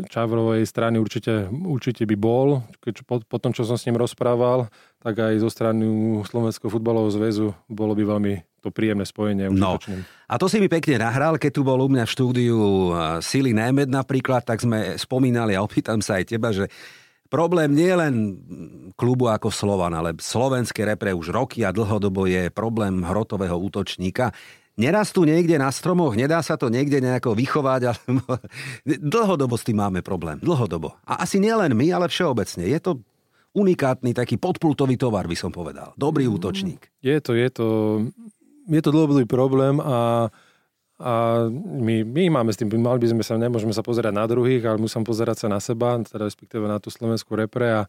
Čavrovej 0.10 0.66
strany 0.66 0.98
určite, 0.98 1.46
určite 1.54 2.10
by 2.10 2.18
bol. 2.18 2.66
Keď 2.82 3.06
po, 3.06 3.22
po 3.22 3.38
tom, 3.38 3.54
čo 3.54 3.62
som 3.62 3.78
s 3.78 3.86
ním 3.86 4.02
rozprával, 4.02 4.66
tak 4.98 5.22
aj 5.22 5.46
zo 5.46 5.50
strany 5.54 5.86
Slovenského 6.26 6.74
futbalového 6.74 7.14
zväzu 7.14 7.54
bolo 7.70 7.94
by 7.94 8.02
veľmi 8.02 8.34
to 8.66 8.74
príjemné 8.74 9.06
spojenie. 9.06 9.54
No, 9.54 9.78
a 10.26 10.36
to 10.42 10.50
si 10.50 10.58
mi 10.58 10.66
pekne 10.66 11.06
nahral, 11.06 11.38
keď 11.38 11.52
tu 11.54 11.62
bol 11.62 11.78
u 11.78 11.86
mňa 11.86 12.10
v 12.10 12.14
štúdiu 12.18 12.58
Sily 13.22 13.54
Némed 13.54 13.94
napríklad, 13.94 14.42
tak 14.42 14.66
sme 14.66 14.98
spomínali 14.98 15.54
a 15.54 15.62
opýtam 15.62 16.02
sa 16.02 16.18
aj 16.18 16.26
teba, 16.34 16.50
že 16.50 16.66
problém 17.30 17.78
nie 17.78 17.94
len 17.94 18.42
klubu 18.98 19.30
ako 19.30 19.54
Slovan, 19.54 19.94
ale 19.94 20.18
slovenské 20.18 20.82
repre 20.82 21.14
už 21.14 21.30
roky 21.30 21.62
a 21.62 21.70
dlhodobo 21.70 22.26
je 22.26 22.50
problém 22.50 23.06
hrotového 23.06 23.54
útočníka 23.54 24.34
nerastú 24.76 25.24
niekde 25.24 25.56
na 25.56 25.72
stromoch, 25.72 26.14
nedá 26.20 26.44
sa 26.44 26.60
to 26.60 26.68
niekde 26.68 27.00
nejako 27.00 27.36
vychovať, 27.36 27.82
ale 27.92 28.00
dlhodobo 28.86 29.56
s 29.56 29.64
tým 29.64 29.80
máme 29.80 30.04
problém. 30.04 30.40
Dlhodobo. 30.44 30.96
A 31.08 31.24
asi 31.24 31.40
nielen 31.40 31.74
my, 31.74 31.88
ale 31.96 32.12
všeobecne. 32.12 32.68
Je 32.68 32.80
to 32.80 33.00
unikátny 33.56 34.12
taký 34.12 34.36
podpultový 34.36 35.00
tovar, 35.00 35.32
by 35.32 35.38
som 35.40 35.50
povedal. 35.50 35.96
Dobrý 35.96 36.28
mm, 36.28 36.34
útočník. 36.36 36.82
Je 37.00 37.18
to, 37.24 37.32
je 37.32 37.48
to, 37.48 37.68
je 38.68 38.82
to 38.84 38.90
dlhodobý 38.92 39.24
problém 39.24 39.80
a, 39.80 40.28
a 41.00 41.14
my, 41.56 42.04
my 42.04 42.24
máme 42.36 42.52
s 42.52 42.60
tým, 42.60 42.68
mali 42.76 43.00
by 43.00 43.16
sme 43.16 43.24
sa, 43.24 43.40
nemôžeme 43.40 43.72
sa 43.72 43.80
pozerať 43.80 44.12
na 44.12 44.28
druhých, 44.28 44.60
ale 44.68 44.76
musím 44.76 45.08
pozerať 45.08 45.44
sa 45.44 45.48
na 45.48 45.64
seba, 45.64 45.96
teda 46.04 46.28
respektíve 46.28 46.68
na 46.68 46.84
tú 46.84 46.92
slovenskú 46.92 47.32
repre 47.40 47.72
a, 47.72 47.82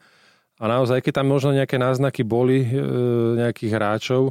a 0.63 0.65
naozaj, 0.71 1.03
keď 1.03 1.23
tam 1.23 1.35
možno 1.35 1.51
nejaké 1.51 1.83
náznaky 1.83 2.23
boli 2.23 2.63
e, 2.63 2.69
nejakých 3.43 3.75
hráčov, 3.75 4.31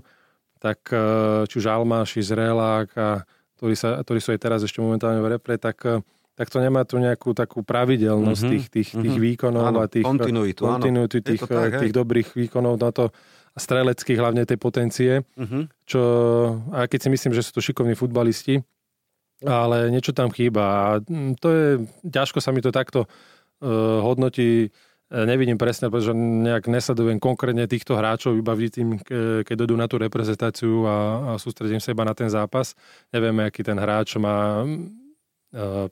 tak 0.65 0.81
e, 0.89 0.97
či 1.45 1.61
už 1.61 1.69
Almáš, 1.69 2.17
Izraelák, 2.17 2.89
a, 2.97 3.21
ktorí, 3.61 3.77
sa, 3.77 4.01
ktorí 4.01 4.17
sú 4.17 4.33
aj 4.33 4.41
teraz 4.41 4.59
ešte 4.65 4.81
momentálne 4.81 5.21
v 5.21 5.37
repre, 5.37 5.61
tak, 5.61 5.77
e, 5.85 6.01
tak 6.33 6.49
to 6.49 6.57
nemá 6.57 6.81
tu 6.89 6.97
nejakú 6.97 7.37
takú 7.37 7.61
pravidelnosť 7.61 8.41
mm-hmm. 8.41 8.53
tých, 8.57 8.65
tých, 8.73 8.89
tých 8.97 9.13
mm-hmm. 9.13 9.27
výkonov 9.37 9.65
áno, 9.69 9.79
a 9.81 9.85
tých, 9.85 10.01
kontinuitu, 10.01 10.65
kontinuitu 10.65 11.21
tých, 11.21 11.45
tak, 11.45 11.85
tých 11.85 11.93
dobrých 11.93 12.33
výkonov 12.33 12.81
na 12.81 12.89
to 12.89 13.13
a 13.55 13.59
streleckých 13.61 14.19
hlavne 14.19 14.43
tej 14.43 14.57
potencie, 14.59 15.13
mm-hmm. 15.21 15.85
čo, 15.85 16.01
a 16.73 16.89
keď 16.89 16.99
si 17.07 17.09
myslím, 17.13 17.31
že 17.37 17.45
sú 17.45 17.55
to 17.55 17.63
šikovní 17.63 17.95
futbalisti, 17.95 18.59
ale 19.45 19.93
niečo 19.93 20.11
tam 20.11 20.27
chýba 20.33 20.63
a 20.65 20.83
to 21.39 21.47
je, 21.53 21.67
ťažko 22.03 22.43
sa 22.43 22.51
mi 22.51 22.59
to 22.59 22.75
takto 22.75 23.07
uh, 23.07 24.03
hodnotí 24.03 24.67
E, 24.67 24.84
nevidím 25.11 25.59
presne, 25.59 25.93
pretože 25.93 26.17
nejak 26.17 26.65
nesledujem 26.65 27.21
konkrétne 27.21 27.69
týchto 27.69 27.93
hráčov, 27.93 28.37
iba 28.37 28.57
tým, 28.57 28.97
keď 29.45 29.55
dojdú 29.55 29.75
na 29.77 29.85
tú 29.85 30.01
reprezentáciu 30.01 30.85
a, 30.85 30.95
a 30.95 31.31
sústredím 31.37 31.77
sa 31.77 31.93
iba 31.93 32.01
na 32.01 32.17
ten 32.17 32.29
zápas. 32.31 32.73
Nevieme, 33.13 33.45
aký 33.45 33.61
ten 33.61 33.77
hráč 33.77 34.17
má 34.17 34.65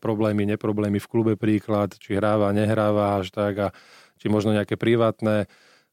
problémy, 0.02 0.44
neproblémy 0.44 1.00
v 1.00 1.08
klube 1.08 1.34
príklad, 1.40 1.96
či 1.96 2.20
hráva, 2.20 2.52
nehráva 2.52 3.24
až 3.24 3.32
tak 3.32 3.54
a 3.60 3.68
či 4.20 4.28
možno 4.28 4.52
nejaké 4.52 4.76
privátne 4.76 5.48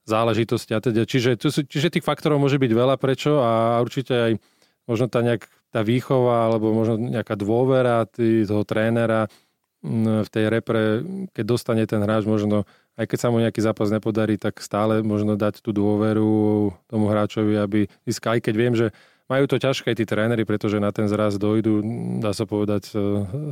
záležitosti 0.07 0.75
a 0.75 0.83
teda. 0.83 1.07
Čiže, 1.07 1.39
čiže 1.69 1.93
tých 1.93 2.07
faktorov 2.07 2.43
môže 2.43 2.59
byť 2.59 2.73
veľa 2.73 2.97
prečo 2.99 3.39
a 3.39 3.79
určite 3.79 4.15
aj 4.17 4.33
možno 4.91 5.07
tá, 5.07 5.23
nejak, 5.23 5.47
tá 5.71 5.87
výchova 5.87 6.51
alebo 6.51 6.75
možno 6.75 6.99
nejaká 6.99 7.39
dôvera 7.39 8.03
tý, 8.11 8.43
toho 8.43 8.67
trénera 8.67 9.31
v 9.81 10.29
tej 10.29 10.45
repre, 10.53 11.01
keď 11.33 11.45
dostane 11.45 11.85
ten 11.89 12.05
hráč 12.05 12.29
možno, 12.29 12.69
aj 13.01 13.09
keď 13.09 13.19
sa 13.19 13.29
mu 13.33 13.41
nejaký 13.41 13.61
zápas 13.65 13.89
nepodarí, 13.89 14.37
tak 14.37 14.61
stále 14.61 15.01
možno 15.01 15.41
dať 15.41 15.65
tú 15.65 15.73
dôveru 15.73 16.69
tomu 16.85 17.09
hráčovi, 17.09 17.57
aby 17.57 17.89
získal, 18.05 18.37
aj 18.37 18.43
keď 18.45 18.55
viem, 18.55 18.75
že 18.77 18.93
majú 19.31 19.47
to 19.47 19.57
ťažké 19.63 19.97
tí 19.97 20.05
tréneri, 20.05 20.43
pretože 20.45 20.83
na 20.83 20.93
ten 20.93 21.09
zraz 21.09 21.41
dojdu, 21.41 21.81
dá 22.21 22.35
sa 22.37 22.45
povedať, 22.45 22.93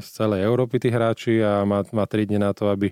z 0.02 0.08
celej 0.10 0.44
Európy 0.44 0.82
tí 0.82 0.92
hráči 0.92 1.40
a 1.40 1.62
má, 1.62 1.86
má 1.94 2.04
3 2.04 2.28
dni 2.28 2.38
na 2.42 2.50
to, 2.52 2.68
aby, 2.68 2.90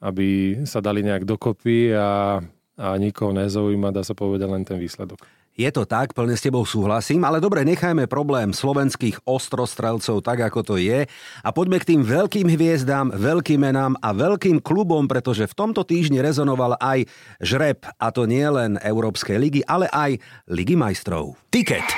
aby 0.00 0.58
sa 0.64 0.82
dali 0.82 1.04
nejak 1.04 1.28
dokopy 1.28 1.94
a, 1.94 2.40
a 2.80 2.88
nikoho 2.96 3.36
nezaujíma, 3.36 3.94
dá 3.94 4.02
sa 4.02 4.16
povedať, 4.16 4.48
len 4.48 4.64
ten 4.64 4.80
výsledok. 4.80 5.22
Je 5.56 5.72
to 5.72 5.88
tak, 5.88 6.12
plne 6.12 6.36
s 6.36 6.44
tebou 6.44 6.68
súhlasím, 6.68 7.24
ale 7.24 7.40
dobre, 7.40 7.64
nechajme 7.64 8.04
problém 8.04 8.52
slovenských 8.52 9.24
ostrostrelcov 9.24 10.20
tak, 10.20 10.44
ako 10.44 10.60
to 10.60 10.74
je 10.76 11.08
a 11.40 11.48
poďme 11.48 11.80
k 11.80 11.96
tým 11.96 12.04
veľkým 12.04 12.44
hviezdám, 12.44 13.16
veľkým 13.16 13.64
menám 13.64 13.96
a 14.04 14.12
veľkým 14.12 14.60
klubom, 14.60 15.08
pretože 15.08 15.48
v 15.48 15.56
tomto 15.56 15.80
týždni 15.88 16.20
rezonoval 16.20 16.76
aj 16.76 17.08
žreb, 17.40 17.88
a 17.96 18.12
to 18.12 18.28
nie 18.28 18.44
len 18.44 18.76
Európskej 18.84 19.40
ligy, 19.40 19.64
ale 19.64 19.88
aj 19.88 20.20
Ligy 20.52 20.76
majstrov. 20.76 21.40
Tiket. 21.48 21.88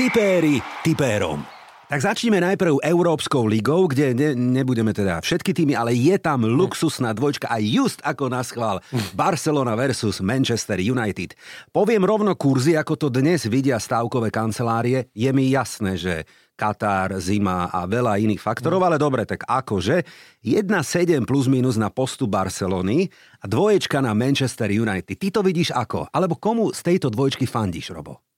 Tipéri 0.00 0.64
tipérom. 0.80 1.51
Tak 1.92 2.08
začneme 2.08 2.40
najprv 2.40 2.80
Európskou 2.88 3.44
ligou, 3.44 3.84
kde 3.84 4.16
ne, 4.16 4.32
nebudeme 4.32 4.96
teda 4.96 5.20
všetky 5.20 5.52
týmy, 5.52 5.76
ale 5.76 5.92
je 5.92 6.16
tam 6.16 6.40
luxusná 6.40 7.12
dvojčka 7.12 7.52
a 7.52 7.60
just 7.60 8.00
ako 8.00 8.32
na 8.32 8.40
schvál 8.40 8.80
Barcelona 9.12 9.76
versus 9.76 10.24
Manchester 10.24 10.80
United. 10.80 11.36
Poviem 11.68 12.00
rovno 12.08 12.32
kurzy, 12.32 12.80
ako 12.80 12.96
to 12.96 13.12
dnes 13.12 13.44
vidia 13.44 13.76
stávkové 13.76 14.32
kancelárie. 14.32 15.12
Je 15.12 15.28
mi 15.36 15.52
jasné, 15.52 16.00
že 16.00 16.24
Katar, 16.56 17.12
zima 17.20 17.68
a 17.68 17.84
veľa 17.84 18.16
iných 18.24 18.40
faktorov, 18.40 18.88
ale 18.88 18.96
dobre, 18.96 19.28
tak 19.28 19.44
akože 19.44 20.00
1,7 20.48 21.28
plus 21.28 21.44
minus 21.44 21.76
na 21.76 21.92
postu 21.92 22.24
Barcelony 22.24 23.12
a 23.36 23.44
dvoječka 23.44 24.00
na 24.00 24.16
Manchester 24.16 24.72
United. 24.72 25.20
Ty 25.20 25.28
to 25.28 25.40
vidíš 25.44 25.76
ako? 25.76 26.08
Alebo 26.08 26.40
komu 26.40 26.72
z 26.72 26.88
tejto 26.88 27.12
dvojčky 27.12 27.44
fandíš, 27.44 27.92
Robo? 27.92 28.31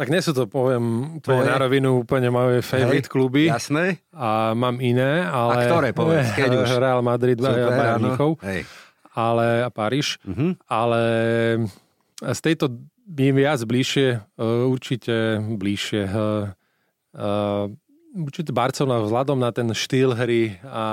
Tak 0.00 0.08
nie 0.08 0.24
sú 0.24 0.32
to, 0.32 0.48
poviem, 0.48 1.20
úplne 1.20 1.44
na 1.44 1.60
rovinu 1.60 2.00
úplne 2.00 2.32
moje 2.32 2.64
favorite 2.64 3.04
Hej, 3.04 3.12
kluby. 3.12 3.52
Jasné. 3.52 4.00
A 4.16 4.56
mám 4.56 4.80
iné, 4.80 5.28
ale... 5.28 5.60
A 5.60 5.68
ktoré, 5.68 5.88
povedz, 5.92 6.32
keď 6.32 6.56
už? 6.56 6.72
Real 6.80 7.04
Madrid, 7.04 7.36
Super, 7.36 7.68
Bayern 7.68 8.16
Hej. 8.48 8.64
Ale, 9.12 9.60
a 9.60 9.68
Paríž. 9.68 10.16
Uh-huh. 10.24 10.56
Ale 10.64 11.02
z 12.16 12.40
tejto 12.40 12.80
by 13.04 13.28
viac 13.36 13.60
bližšie, 13.60 14.08
e, 14.40 14.48
určite 14.70 15.36
bližšie, 15.36 16.02
uh, 16.08 16.48
určite 18.14 18.50
Barcelona 18.56 19.02
vzhľadom 19.02 19.38
na 19.38 19.50
ten 19.54 19.68
štýl 19.70 20.14
hry 20.14 20.58
a, 20.66 20.86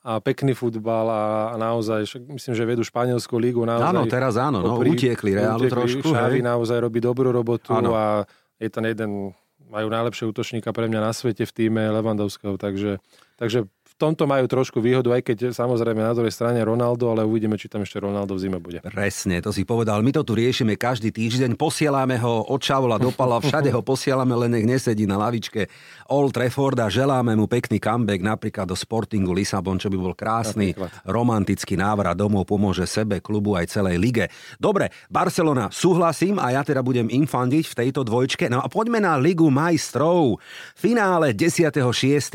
a 0.00 0.12
pekný 0.20 0.56
futbal 0.56 1.08
a, 1.08 1.24
a 1.52 1.54
naozaj, 1.60 2.08
myslím, 2.32 2.54
že 2.54 2.64
vedú 2.64 2.82
španielskú 2.84 3.36
lígu 3.36 3.64
naozaj. 3.64 3.90
Áno, 3.92 4.02
teraz 4.08 4.34
áno, 4.40 4.64
no, 4.64 4.78
utiekli 4.80 5.36
Realu 5.36 5.64
utiekli, 5.64 5.72
trošku. 5.72 6.08
Šávi 6.12 6.40
naozaj 6.40 6.78
robí 6.80 7.00
dobrú 7.00 7.28
robotu 7.28 7.72
áno. 7.76 7.96
a 7.96 8.24
je 8.62 8.70
ten 8.70 8.84
jeden, 8.86 9.34
majú 9.66 9.88
najlepšieho 9.90 10.30
útočníka 10.30 10.70
pre 10.70 10.86
mňa 10.86 11.00
na 11.02 11.12
svete 11.12 11.42
v 11.42 11.52
týme 11.52 11.82
Levandovského, 11.82 12.54
takže, 12.54 13.02
takže 13.34 13.66
tomto 14.02 14.26
majú 14.26 14.50
trošku 14.50 14.82
výhodu, 14.82 15.14
aj 15.14 15.22
keď 15.22 15.38
samozrejme 15.54 16.02
na 16.02 16.10
druhej 16.10 16.34
strane 16.34 16.58
Ronaldo, 16.58 17.14
ale 17.14 17.22
uvidíme, 17.22 17.54
či 17.54 17.70
tam 17.70 17.86
ešte 17.86 18.02
Ronaldo 18.02 18.34
v 18.34 18.42
zime 18.42 18.58
bude. 18.58 18.82
Presne, 18.82 19.38
to 19.38 19.54
si 19.54 19.62
povedal. 19.62 20.02
My 20.02 20.10
to 20.10 20.26
tu 20.26 20.34
riešime 20.34 20.74
každý 20.74 21.14
týždeň, 21.14 21.54
posielame 21.54 22.18
ho 22.18 22.42
od 22.50 22.58
Čavola 22.58 22.98
do 22.98 23.14
Pala, 23.14 23.38
všade 23.38 23.70
ho 23.70 23.78
posielame, 23.86 24.34
len 24.34 24.58
nech 24.58 24.66
nesedí 24.66 25.06
na 25.06 25.14
lavičke 25.22 25.70
Old 26.10 26.34
Trafford 26.34 26.82
a 26.82 26.90
želáme 26.90 27.38
mu 27.38 27.46
pekný 27.46 27.78
comeback 27.78 28.18
napríklad 28.18 28.66
do 28.66 28.74
Sportingu 28.74 29.30
Lisabon, 29.30 29.78
čo 29.78 29.86
by 29.86 29.96
bol 29.96 30.18
krásny, 30.18 30.74
romantický 31.06 31.78
návrat 31.78 32.18
domov, 32.18 32.50
pomôže 32.50 32.90
sebe, 32.90 33.22
klubu 33.22 33.54
aj 33.54 33.70
celej 33.70 34.02
lige. 34.02 34.24
Dobre, 34.58 34.90
Barcelona, 35.06 35.70
súhlasím 35.70 36.42
a 36.42 36.50
ja 36.50 36.66
teda 36.66 36.82
budem 36.82 37.06
im 37.06 37.28
fandiť 37.28 37.64
v 37.70 37.78
tejto 37.86 38.02
dvojčke. 38.02 38.50
No 38.50 38.58
a 38.58 38.66
poďme 38.66 38.98
na 38.98 39.14
Ligu 39.14 39.46
majstrov. 39.46 40.42
Finále 40.74 41.36
10.6. 41.36 41.70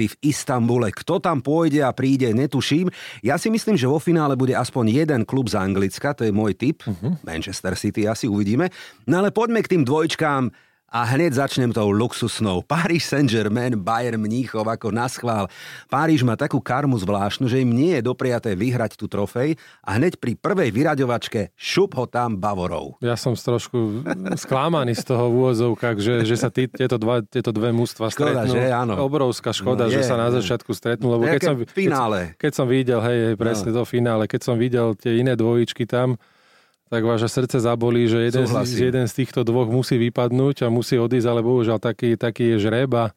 v 0.07 0.15
Istambule. 0.23 0.95
Kto 0.95 1.19
tam 1.19 1.43
pôjde 1.43 1.56
pôjde 1.57 1.81
a 1.81 1.89
príde, 1.89 2.29
netuším. 2.37 2.93
Ja 3.25 3.41
si 3.41 3.49
myslím, 3.49 3.73
že 3.73 3.89
vo 3.89 3.97
finále 3.97 4.37
bude 4.37 4.53
aspoň 4.53 5.01
jeden 5.01 5.25
klub 5.25 5.49
z 5.49 5.57
Anglicka, 5.57 6.13
to 6.13 6.21
je 6.21 6.29
môj 6.29 6.53
tip. 6.53 6.85
Uh-huh. 6.85 7.17
Manchester 7.25 7.73
City 7.73 8.05
asi 8.05 8.29
uvidíme. 8.29 8.69
No 9.09 9.25
ale 9.25 9.33
poďme 9.33 9.65
k 9.65 9.73
tým 9.73 9.81
dvojčkám. 9.81 10.53
A 10.87 11.03
hneď 11.03 11.35
začnem 11.35 11.75
tou 11.75 11.91
luxusnou. 11.91 12.63
Paris 12.63 13.03
Saint-Germain, 13.11 13.75
Bayern 13.75 14.23
Mníchov 14.23 14.63
ako 14.63 14.87
na 14.95 15.11
schvál. 15.11 15.51
Páriž 15.91 16.23
má 16.23 16.39
takú 16.39 16.63
karmu 16.63 16.95
zvláštnu, 16.95 17.51
že 17.51 17.59
im 17.59 17.75
nie 17.75 17.99
je 17.99 18.07
dopriaté 18.07 18.55
vyhrať 18.55 18.95
tú 18.95 19.11
trofej 19.11 19.59
a 19.83 19.99
hneď 19.99 20.15
pri 20.15 20.39
prvej 20.39 20.71
vyraďovačke 20.71 21.51
šup 21.59 21.91
ho 21.99 22.07
tam 22.07 22.39
Bavorov. 22.39 22.95
Ja 23.03 23.19
som 23.19 23.35
trošku 23.35 24.07
sklamaný 24.39 24.95
z 24.95 25.03
toho 25.11 25.27
v 25.27 25.35
že, 25.99 26.23
že 26.23 26.39
sa 26.39 26.47
tí, 26.47 26.71
tieto, 26.71 26.95
dva, 26.95 27.19
tieto 27.19 27.51
dve 27.51 27.75
mústva 27.75 28.07
škoda, 28.07 28.47
stretnú. 28.47 28.55
Že, 28.55 28.63
áno. 28.71 28.93
Obrovská 29.03 29.51
škoda, 29.51 29.85
no, 29.85 29.91
je, 29.91 29.99
že 29.99 30.07
sa 30.07 30.15
na 30.15 30.31
začiatku 30.31 30.71
stretnú. 30.71 31.19
Lebo 31.19 31.27
keď 31.27 31.51
som, 31.51 31.55
finále. 31.67 32.31
Keď, 32.39 32.47
keď 32.47 32.51
som 32.55 32.65
videl, 32.71 32.99
hej, 33.03 33.17
hej 33.27 33.35
presne 33.35 33.75
no. 33.75 33.83
to 33.83 33.83
finále, 33.83 34.23
keď 34.23 34.39
som 34.39 34.55
videl 34.55 34.95
tie 34.95 35.19
iné 35.19 35.35
dvojičky 35.35 35.83
tam, 35.83 36.15
tak 36.87 37.03
vaše 37.03 37.27
srdce 37.27 37.59
zabolí, 37.59 38.07
že 38.07 38.31
jeden 38.31 38.47
z, 38.47 38.53
jeden 38.79 39.05
z 39.11 39.13
týchto 39.13 39.43
dvoch 39.43 39.67
musí 39.67 39.99
vypadnúť 39.99 40.63
a 40.63 40.71
musí 40.71 40.95
odísť, 40.95 41.27
ale 41.27 41.43
bohužiaľ 41.43 41.83
taký, 41.83 42.15
taký 42.15 42.55
je 42.55 42.63
žreb 42.63 42.91
a, 42.95 43.11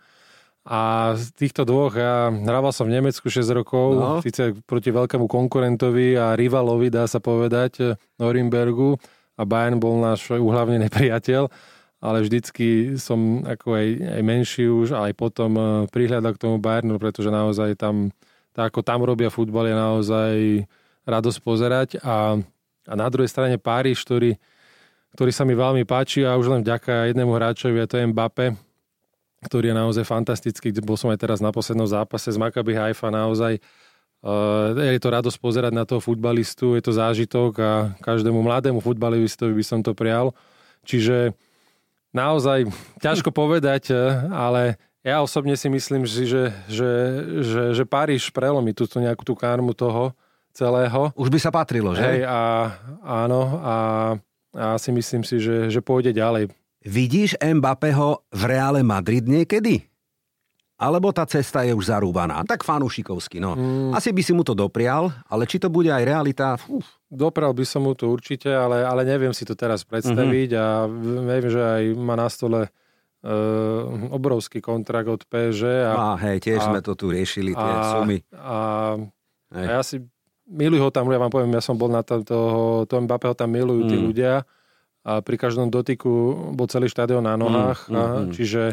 z 1.16 1.26
týchto 1.38 1.64
dvoch, 1.64 1.94
ja 1.96 2.28
hrával 2.28 2.74
som 2.74 2.90
v 2.90 3.00
Nemecku 3.00 3.32
6 3.32 3.42
rokov, 3.56 3.86
no. 3.96 4.20
síce 4.20 4.52
proti 4.68 4.92
veľkému 4.92 5.24
konkurentovi 5.24 6.18
a 6.20 6.36
rivalovi, 6.36 6.92
dá 6.92 7.08
sa 7.08 7.18
povedať, 7.22 7.96
Norimbergu. 8.20 9.00
A 9.40 9.48
Bayern 9.48 9.80
bol 9.80 9.96
náš 9.96 10.28
úhlavný 10.28 10.76
nepriateľ, 10.84 11.48
ale 12.04 12.18
vždycky 12.20 13.00
som 13.00 13.40
ako 13.40 13.72
aj, 13.72 13.86
aj 14.20 14.22
menší 14.22 14.68
už, 14.68 14.92
aj 15.00 15.16
potom 15.16 15.50
eh, 15.56 15.64
prihľadal 15.88 16.36
k 16.36 16.42
tomu 16.44 16.56
Bayernu, 16.60 17.00
pretože 17.00 17.32
naozaj 17.32 17.80
tam, 17.80 18.12
tak 18.52 18.76
ako 18.76 18.84
tam 18.84 19.00
robia 19.00 19.32
futbal, 19.32 19.64
je 19.64 19.76
naozaj 19.76 20.34
radosť 21.08 21.38
pozerať. 21.40 21.88
A 22.04 22.36
a 22.90 22.92
na 22.98 23.06
druhej 23.06 23.30
strane 23.30 23.54
Páriž, 23.54 24.02
ktorý, 24.02 24.34
ktorý 25.14 25.30
sa 25.30 25.46
mi 25.46 25.54
veľmi 25.54 25.86
páči 25.86 26.26
a 26.26 26.34
už 26.34 26.50
len 26.50 26.60
vďaka 26.66 27.14
jednému 27.14 27.30
hráčovi, 27.30 27.78
a 27.78 27.86
to 27.86 28.02
je 28.02 28.10
Mbappe, 28.10 28.58
ktorý 29.46 29.70
je 29.70 29.76
naozaj 29.78 30.04
fantastický. 30.04 30.74
Bol 30.82 30.98
som 30.98 31.14
aj 31.14 31.22
teraz 31.22 31.38
na 31.38 31.54
poslednom 31.54 31.86
zápase 31.86 32.34
z 32.34 32.36
Maccabi 32.36 32.74
Haifa, 32.74 33.14
naozaj 33.14 33.62
uh, 34.26 34.74
je 34.74 34.98
to 34.98 35.08
radosť 35.14 35.38
pozerať 35.38 35.72
na 35.72 35.86
toho 35.86 36.02
futbalistu, 36.02 36.74
je 36.74 36.82
to 36.82 36.92
zážitok 36.92 37.52
a 37.62 37.72
každému 38.02 38.42
mladému 38.42 38.82
futbalistovi 38.82 39.54
by 39.54 39.64
som 39.64 39.80
to 39.86 39.94
prial. 39.94 40.34
Čiže 40.82 41.38
naozaj 42.10 42.66
ťažko 42.98 43.30
povedať, 43.30 43.94
eh, 43.94 44.00
ale 44.34 44.80
ja 45.00 45.24
osobne 45.24 45.56
si 45.56 45.72
myslím, 45.72 46.04
že, 46.04 46.28
že, 46.68 46.92
že, 47.40 47.62
že 47.72 47.84
Paríž 47.88 48.28
prelomí 48.36 48.76
túto 48.76 49.00
nejakú 49.00 49.24
tú 49.24 49.32
karmu 49.32 49.72
toho, 49.72 50.12
celého. 50.52 51.14
Už 51.14 51.28
by 51.30 51.38
sa 51.38 51.50
patrilo, 51.54 51.94
že? 51.94 52.02
Hej, 52.02 52.20
a 52.26 52.38
áno, 53.02 53.40
a, 53.62 53.76
a 54.54 54.66
si 54.76 54.90
myslím 54.90 55.22
si, 55.22 55.38
že, 55.38 55.70
že 55.70 55.80
pôjde 55.80 56.14
ďalej. 56.14 56.50
Vidíš 56.80 57.36
Mbappého 57.40 58.24
v 58.32 58.42
Reále 58.48 58.80
Madrid 58.80 59.28
niekedy? 59.28 59.84
Alebo 60.80 61.12
tá 61.12 61.28
cesta 61.28 61.60
je 61.60 61.76
už 61.76 61.92
zarúbaná? 61.92 62.40
Tak 62.48 62.64
fanúšikovsky, 62.64 63.36
no. 63.36 63.52
Mm. 63.52 63.92
Asi 63.92 64.16
by 64.16 64.22
si 64.24 64.32
mu 64.32 64.40
to 64.40 64.56
doprial, 64.56 65.12
ale 65.28 65.44
či 65.44 65.60
to 65.60 65.68
bude 65.68 65.92
aj 65.92 66.00
realita? 66.08 66.56
Uf. 66.72 66.88
Doprial 67.12 67.52
by 67.52 67.64
som 67.68 67.84
mu 67.84 67.92
to 67.92 68.08
určite, 68.08 68.48
ale, 68.48 68.80
ale 68.80 69.04
neviem 69.04 69.34
si 69.36 69.44
to 69.44 69.52
teraz 69.52 69.84
predstaviť 69.84 70.56
mm-hmm. 70.56 70.62
a 70.62 70.68
viem, 71.26 71.46
že 71.52 71.60
aj 71.60 71.82
má 72.00 72.14
na 72.16 72.30
stole 72.32 72.60
uh, 72.64 73.82
obrovský 74.14 74.64
kontrakt 74.64 75.10
od 75.10 75.20
PSG. 75.28 75.90
A, 75.90 76.16
a 76.16 76.22
hej, 76.24 76.48
tiež 76.48 76.64
a, 76.64 76.66
sme 76.72 76.80
to 76.80 76.96
tu 76.96 77.12
riešili, 77.12 77.52
tie 77.52 77.72
a, 77.76 77.84
sumy. 77.98 78.24
A, 78.32 78.58
a 79.52 79.58
ja 79.58 79.82
si 79.84 80.00
milujú 80.50 80.82
ho 80.82 80.90
tam, 80.90 81.06
ja 81.08 81.22
vám 81.22 81.30
poviem, 81.30 81.54
ja 81.54 81.62
som 81.62 81.78
bol 81.78 81.88
na 81.88 82.02
to, 82.02 82.26
toho, 82.26 82.84
toho 82.84 83.00
Mbappého 83.06 83.38
tam 83.38 83.54
milujú 83.54 83.86
mm. 83.86 83.90
tí 83.90 83.96
ľudia 83.96 84.34
a 85.00 85.24
pri 85.24 85.36
každom 85.40 85.72
dotyku 85.72 86.10
bol 86.52 86.68
celý 86.68 86.90
štadión 86.90 87.24
na 87.24 87.38
nohách, 87.38 87.88
mm, 87.88 87.94
a, 87.94 88.02
mm, 88.02 88.20
mm. 88.20 88.32
čiže, 88.36 88.64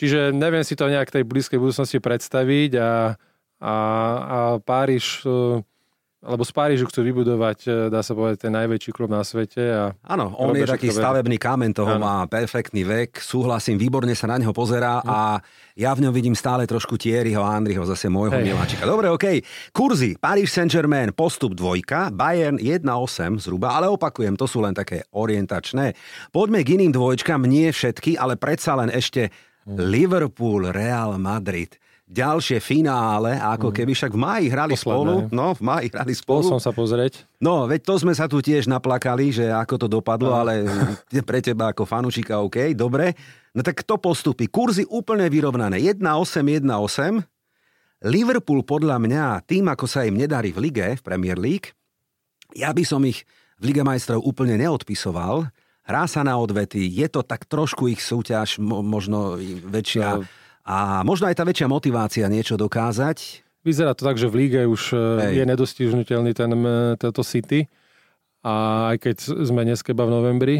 čiže 0.00 0.20
neviem 0.32 0.64
si 0.64 0.78
to 0.78 0.88
nejak 0.88 1.12
tej 1.12 1.26
blízkej 1.26 1.60
budúcnosti 1.60 2.00
predstaviť 2.00 2.70
a, 2.80 2.92
a, 3.60 3.74
a 4.24 4.38
Páriž 4.62 5.26
e, 6.18 6.26
lebo 6.26 6.42
z 6.42 6.52
Parížu 6.52 6.84
chcú 6.90 7.06
vybudovať, 7.06 7.58
e, 7.66 7.70
dá 7.88 8.02
sa 8.02 8.12
povedať, 8.12 8.46
ten 8.48 8.52
najväčší 8.54 8.90
klub 8.90 9.10
na 9.10 9.22
svete. 9.22 9.62
A 9.62 9.84
Áno, 10.02 10.34
on 10.34 10.54
je 10.54 10.66
taký 10.66 10.90
stavebný 10.90 11.38
kamen, 11.38 11.70
toho 11.70 11.94
ano. 11.94 12.02
má 12.02 12.16
perfektný 12.26 12.82
vek, 12.82 13.22
súhlasím, 13.22 13.78
výborne 13.78 14.12
sa 14.18 14.26
na 14.26 14.42
neho 14.42 14.50
pozerá 14.50 15.00
a 15.06 15.38
ja 15.78 15.94
v 15.94 16.06
ňom 16.06 16.12
vidím 16.12 16.34
stále 16.34 16.66
trošku 16.66 16.98
Thierryho 16.98 17.38
a 17.38 17.54
Andriho, 17.54 17.86
zase 17.86 18.10
môjho 18.10 18.34
Hej. 18.34 18.50
miláčika. 18.50 18.82
Dobre, 18.82 19.08
OK. 19.14 19.42
Kurzy, 19.70 20.18
Paris 20.18 20.50
Saint-Germain, 20.50 21.14
postup 21.14 21.54
dvojka, 21.54 22.10
Bayern 22.10 22.58
1,8 22.58 23.38
zhruba, 23.38 23.78
ale 23.78 23.86
opakujem, 23.86 24.34
to 24.34 24.50
sú 24.50 24.58
len 24.58 24.74
také 24.74 25.06
orientačné. 25.14 25.94
Poďme 26.34 26.66
k 26.66 26.74
iným 26.74 26.90
dvojčkám, 26.90 27.46
nie 27.46 27.70
všetky, 27.70 28.18
ale 28.18 28.34
predsa 28.34 28.74
len 28.74 28.90
ešte 28.90 29.30
Liverpool, 29.68 30.72
Real 30.72 31.20
Madrid 31.20 31.76
ďalšie 32.08 32.56
finále, 32.64 33.36
ako 33.36 33.68
mhm. 33.68 33.74
keby 33.76 33.92
však 33.92 34.12
v 34.16 34.20
máji 34.20 34.46
hrali 34.48 34.74
Posledné. 34.74 34.88
spolu. 34.88 35.14
No, 35.28 35.46
v 35.52 35.62
máji 35.62 35.86
hrali 35.92 36.12
spolu. 36.16 36.48
Bol 36.48 36.52
som 36.56 36.62
sa 36.64 36.72
pozrieť. 36.72 37.28
No, 37.36 37.68
veď 37.68 37.80
to 37.84 37.94
sme 38.00 38.16
sa 38.16 38.24
tu 38.24 38.40
tiež 38.40 38.64
naplakali, 38.64 39.28
že 39.28 39.52
ako 39.52 39.74
to 39.76 39.86
dopadlo, 39.86 40.32
no. 40.32 40.40
ale 40.40 40.64
pre 41.28 41.44
teba 41.44 41.76
ako 41.76 41.84
fanušika 41.84 42.40
OK, 42.40 42.72
dobre. 42.72 43.12
No 43.52 43.60
tak 43.60 43.84
to 43.84 44.00
postupy. 44.00 44.48
Kurzy 44.48 44.88
úplne 44.88 45.28
vyrovnané. 45.28 45.76
1-8, 45.84 46.64
1-8. 46.64 47.20
Liverpool 48.08 48.62
podľa 48.64 48.96
mňa, 48.96 49.24
tým 49.44 49.68
ako 49.68 49.84
sa 49.84 50.06
im 50.06 50.16
nedarí 50.16 50.54
v 50.54 50.70
lige, 50.70 50.86
v 50.96 51.02
Premier 51.02 51.36
League, 51.36 51.74
ja 52.54 52.70
by 52.72 52.86
som 52.86 53.02
ich 53.04 53.26
v 53.58 53.74
Lige 53.74 53.82
majstrov 53.82 54.22
úplne 54.22 54.54
neodpisoval. 54.54 55.50
Hrá 55.82 56.04
sa 56.06 56.22
na 56.22 56.38
odvety, 56.38 56.86
je 56.86 57.10
to 57.10 57.26
tak 57.26 57.50
trošku 57.50 57.90
ich 57.90 58.00
súťaž, 58.00 58.62
možno 58.62 59.36
väčšia... 59.68 60.22
No 60.22 60.46
a 60.68 61.00
možno 61.00 61.32
aj 61.32 61.40
tá 61.40 61.48
väčšia 61.48 61.64
motivácia 61.64 62.28
niečo 62.28 62.60
dokázať. 62.60 63.40
Vyzerá 63.64 63.96
to 63.96 64.04
tak, 64.04 64.20
že 64.20 64.28
v 64.28 64.44
líge 64.44 64.68
už 64.68 64.92
e, 64.92 64.96
Hej. 65.00 65.32
je 65.40 65.44
nedostižnutelný 65.48 66.36
ten, 66.36 66.52
e, 66.52 66.92
tento 67.00 67.24
City. 67.24 67.64
A 68.44 68.86
aj 68.92 68.96
keď 69.00 69.16
sme 69.48 69.64
dneska 69.64 69.96
v 69.96 70.12
novembri. 70.12 70.56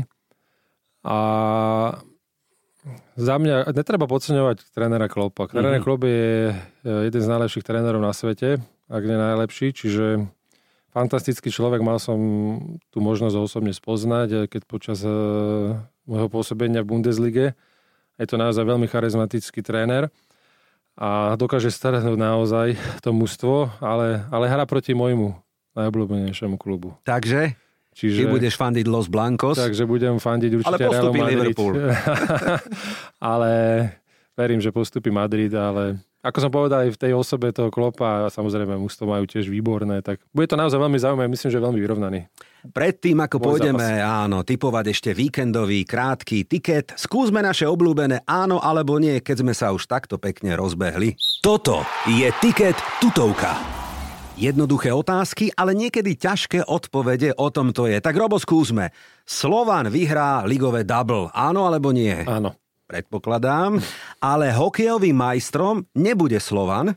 A 1.04 1.18
za 3.20 3.36
mňa, 3.36 3.68
netreba 3.76 4.08
podceňovať 4.08 4.72
trénera 4.72 5.12
Kloppa. 5.12 5.44
Tréner 5.44 5.76
mm-hmm. 5.76 5.84
Klopp 5.84 6.08
je 6.08 6.56
e, 6.56 6.92
jeden 7.12 7.20
z 7.20 7.28
najlepších 7.28 7.68
trénerov 7.68 8.00
na 8.00 8.16
svete, 8.16 8.64
ak 8.88 9.02
nie 9.04 9.18
najlepší, 9.20 9.76
čiže 9.76 10.24
fantastický 10.88 11.52
človek, 11.52 11.84
mal 11.84 12.00
som 12.00 12.16
tú 12.88 13.04
možnosť 13.04 13.34
ho 13.36 13.44
osobne 13.44 13.76
spoznať, 13.76 14.48
keď 14.48 14.62
počas 14.64 15.04
môjho 16.08 16.28
pôsobenia 16.32 16.80
v 16.80 16.96
Bundeslige 16.96 17.52
je 18.18 18.26
to 18.26 18.36
naozaj 18.36 18.66
veľmi 18.66 18.90
charizmatický 18.90 19.62
tréner 19.62 20.10
a 20.98 21.38
dokáže 21.38 21.70
starať 21.70 22.10
naozaj 22.18 22.74
to 23.00 23.14
mužstvo, 23.14 23.70
ale, 23.78 24.26
ale 24.34 24.50
hra 24.50 24.66
proti 24.66 24.98
môjmu 24.98 25.38
najobľúbenejšiemu 25.78 26.58
klubu. 26.58 26.98
Takže? 27.06 27.54
Čiže, 27.94 28.26
Ty 28.26 28.30
budeš 28.30 28.54
fandiť 28.54 28.86
Los 28.86 29.10
Blancos. 29.10 29.58
Takže 29.58 29.82
budem 29.82 30.22
fandiť 30.22 30.50
určite 30.54 30.84
ale 30.86 31.10
Madrid. 31.10 31.34
Liverpool. 31.34 31.74
ale 33.34 33.50
verím, 34.38 34.62
že 34.62 34.70
postupí 34.70 35.10
Madrid, 35.10 35.50
ale 35.50 35.98
ako 36.22 36.38
som 36.42 36.50
povedal 36.50 36.86
aj 36.86 36.94
v 36.94 37.00
tej 37.00 37.12
osobe 37.14 37.54
toho 37.54 37.70
klopa, 37.70 38.26
a 38.26 38.30
samozrejme 38.30 38.74
mužstvo 38.78 39.06
majú 39.06 39.26
tiež 39.26 39.46
výborné, 39.46 40.02
tak 40.02 40.22
bude 40.34 40.50
to 40.50 40.58
naozaj 40.58 40.78
veľmi 40.78 40.98
zaujímavé, 40.98 41.26
myslím, 41.30 41.50
že 41.50 41.62
veľmi 41.62 41.78
vyrovnaný. 41.78 42.20
Predtým, 42.66 43.18
ako 43.22 43.36
Môj 43.38 43.44
pôjdeme, 43.46 43.86
zápas. 43.86 44.24
áno, 44.26 44.38
typovať 44.42 44.84
ešte 44.90 45.10
víkendový, 45.14 45.86
krátky 45.86 46.44
tiket, 46.44 46.94
skúsme 46.98 47.38
naše 47.38 47.64
obľúbené 47.70 48.26
áno 48.26 48.58
alebo 48.58 48.98
nie, 48.98 49.22
keď 49.22 49.36
sme 49.46 49.54
sa 49.54 49.70
už 49.70 49.86
takto 49.86 50.18
pekne 50.18 50.58
rozbehli. 50.58 51.14
Toto 51.38 51.86
je 52.10 52.26
tiket 52.42 52.74
tutovka. 52.98 53.54
Jednoduché 54.38 54.94
otázky, 54.94 55.50
ale 55.54 55.74
niekedy 55.74 56.14
ťažké 56.14 56.62
odpovede 56.66 57.34
o 57.34 57.50
tom 57.50 57.74
to 57.74 57.90
je. 57.90 57.98
Tak 57.98 58.14
Robo, 58.14 58.38
skúsme. 58.38 58.94
Slovan 59.26 59.90
vyhrá 59.90 60.46
ligové 60.46 60.86
double, 60.86 61.26
áno 61.34 61.66
alebo 61.66 61.90
nie? 61.90 62.14
Áno 62.22 62.54
predpokladám, 62.88 63.76
ale 64.16 64.48
hokejovým 64.48 65.12
majstrom 65.12 65.84
nebude 65.92 66.40
Slovan. 66.40 66.96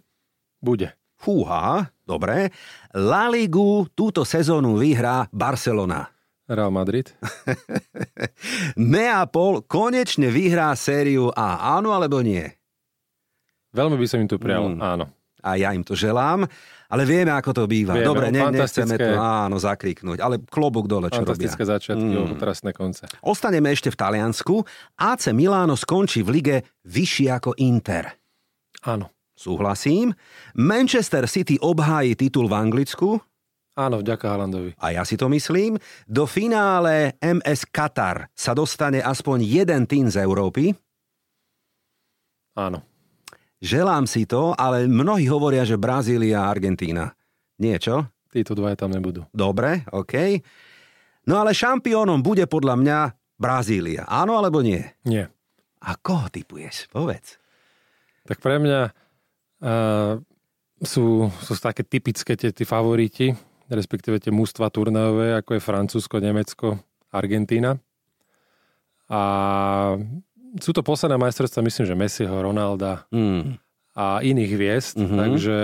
Bude. 0.64 0.96
Fúha, 1.22 1.86
dobre. 2.02 2.50
La 2.98 3.30
Ligu 3.30 3.86
túto 3.94 4.26
sezónu 4.26 4.74
vyhrá 4.74 5.30
Barcelona. 5.30 6.10
Real 6.50 6.74
Madrid. 6.74 7.14
Neapol 8.76 9.62
konečne 9.70 10.34
vyhrá 10.34 10.74
sériu 10.74 11.30
A. 11.38 11.78
Áno 11.78 11.94
alebo 11.94 12.26
nie? 12.26 12.42
Veľmi 13.72 14.02
by 14.02 14.06
som 14.10 14.20
im 14.20 14.28
tu 14.28 14.42
prijal, 14.42 14.74
mm. 14.74 14.82
áno. 14.82 15.06
A 15.46 15.62
ja 15.62 15.70
im 15.78 15.86
to 15.86 15.94
želám. 15.94 16.50
Ale 16.92 17.08
vieme, 17.08 17.32
ako 17.32 17.54
to 17.56 17.64
býva. 17.70 17.96
Vieme, 17.96 18.04
Dobre, 18.04 18.28
ne, 18.34 18.42
nechceme 18.52 19.00
to 19.00 19.16
áno, 19.16 19.56
zakriknúť, 19.62 20.20
ale 20.20 20.44
klobúk 20.44 20.92
dole, 20.92 21.08
čo 21.08 21.24
robia. 21.24 21.38
Fantastické 21.38 21.64
začiatky, 21.64 22.14
mm. 22.18 22.36
trestné 22.42 22.74
konce. 22.74 23.08
Ostaneme 23.24 23.72
ešte 23.72 23.94
v 23.94 23.98
Taliansku. 24.02 24.66
AC 25.00 25.32
Milano 25.32 25.78
skončí 25.78 26.26
v 26.26 26.30
lige 26.34 26.56
vyššie 26.84 27.30
ako 27.32 27.56
Inter. 27.62 28.10
Áno. 28.90 29.21
Súhlasím. 29.42 30.14
Manchester 30.54 31.26
City 31.26 31.58
obhájí 31.58 32.14
titul 32.14 32.46
v 32.46 32.54
Anglicku. 32.54 33.18
Áno, 33.74 34.06
vďaka 34.06 34.30
Haalandovi. 34.30 34.78
A 34.78 34.94
ja 34.94 35.02
si 35.02 35.18
to 35.18 35.26
myslím. 35.34 35.82
Do 36.06 36.30
finále 36.30 37.18
MS 37.18 37.66
Qatar 37.74 38.30
sa 38.38 38.54
dostane 38.54 39.02
aspoň 39.02 39.42
jeden 39.42 39.90
tým 39.90 40.06
z 40.12 40.22
Európy. 40.22 40.78
Áno. 42.54 42.86
Želám 43.64 44.06
si 44.06 44.30
to, 44.30 44.54
ale 44.54 44.86
mnohí 44.86 45.26
hovoria, 45.26 45.66
že 45.66 45.82
Brazília 45.82 46.46
a 46.46 46.52
Argentína. 46.52 47.16
Nie, 47.58 47.82
čo? 47.82 48.06
Títo 48.30 48.54
dvaja 48.54 48.78
tam 48.78 48.94
nebudú. 48.94 49.26
Dobre, 49.34 49.88
OK. 49.90 50.38
No 51.26 51.42
ale 51.42 51.56
šampiónom 51.56 52.22
bude 52.22 52.46
podľa 52.46 52.76
mňa 52.78 52.98
Brazília. 53.38 54.06
Áno 54.06 54.38
alebo 54.38 54.62
nie? 54.62 54.82
Nie. 55.08 55.30
A 55.82 55.98
koho 55.98 56.30
typuješ? 56.30 56.92
Povedz. 56.94 57.42
Tak 58.26 58.38
pre 58.38 58.62
mňa 58.62 59.01
uh, 59.62 60.18
sú, 60.82 61.30
sú 61.42 61.52
také 61.62 61.86
typické 61.86 62.34
tie, 62.34 62.50
tie 62.50 62.66
favoriti, 62.66 63.34
respektíve 63.70 64.18
tie 64.20 64.34
mústva 64.34 64.68
turnajové, 64.74 65.38
ako 65.38 65.56
je 65.56 65.62
Francúzsko, 65.64 66.18
Nemecko, 66.20 66.82
Argentína. 67.14 67.78
A 69.12 69.22
sú 70.60 70.72
to 70.76 70.84
posledné 70.84 71.16
majstrovstvá, 71.16 71.64
myslím, 71.64 71.86
že 71.88 71.96
Messiho, 71.96 72.36
Ronalda 72.36 73.08
mm. 73.12 73.60
a 73.96 74.20
iných 74.24 74.52
hviezd, 74.52 74.96
mm-hmm. 75.00 75.20
takže 75.20 75.58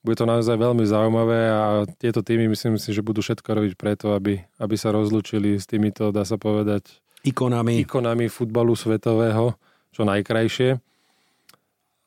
bude 0.00 0.16
to 0.16 0.24
naozaj 0.24 0.56
veľmi 0.56 0.84
zaujímavé 0.88 1.40
a 1.52 1.84
tieto 2.00 2.24
týmy 2.24 2.48
myslím 2.48 2.80
si, 2.80 2.96
že 2.96 3.04
budú 3.04 3.20
všetko 3.20 3.44
robiť 3.44 3.72
preto, 3.76 4.16
aby, 4.16 4.40
aby 4.56 4.74
sa 4.76 4.96
rozlúčili 4.96 5.60
s 5.60 5.68
týmito, 5.68 6.08
dá 6.08 6.24
sa 6.24 6.40
povedať, 6.40 6.88
ikonami, 7.20 7.84
ikonami 7.84 8.32
futbalu 8.32 8.72
svetového, 8.72 9.52
čo 9.92 10.08
najkrajšie. 10.08 10.80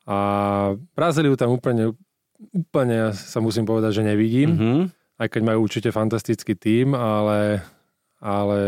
A 0.04 0.16
Brazíliu 0.92 1.32
tam 1.36 1.56
úplne, 1.56 1.96
úplne 2.52 3.16
sa 3.16 3.40
musím 3.40 3.64
povedať, 3.64 4.00
že 4.00 4.02
nevidím, 4.04 4.50
mm-hmm. 4.52 4.80
aj 5.20 5.28
keď 5.32 5.42
majú 5.44 5.64
určite 5.64 5.88
fantastický 5.88 6.52
tým, 6.52 6.92
ale, 6.92 7.64
ale 8.20 8.60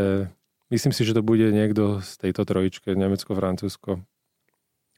Myslím 0.66 0.90
si, 0.90 1.06
že 1.06 1.14
to 1.14 1.22
bude 1.22 1.46
niekto 1.54 2.02
z 2.02 2.26
tejto 2.26 2.42
trojičky, 2.42 2.90
Nemecko, 2.98 3.38
Francúzsko 3.38 4.02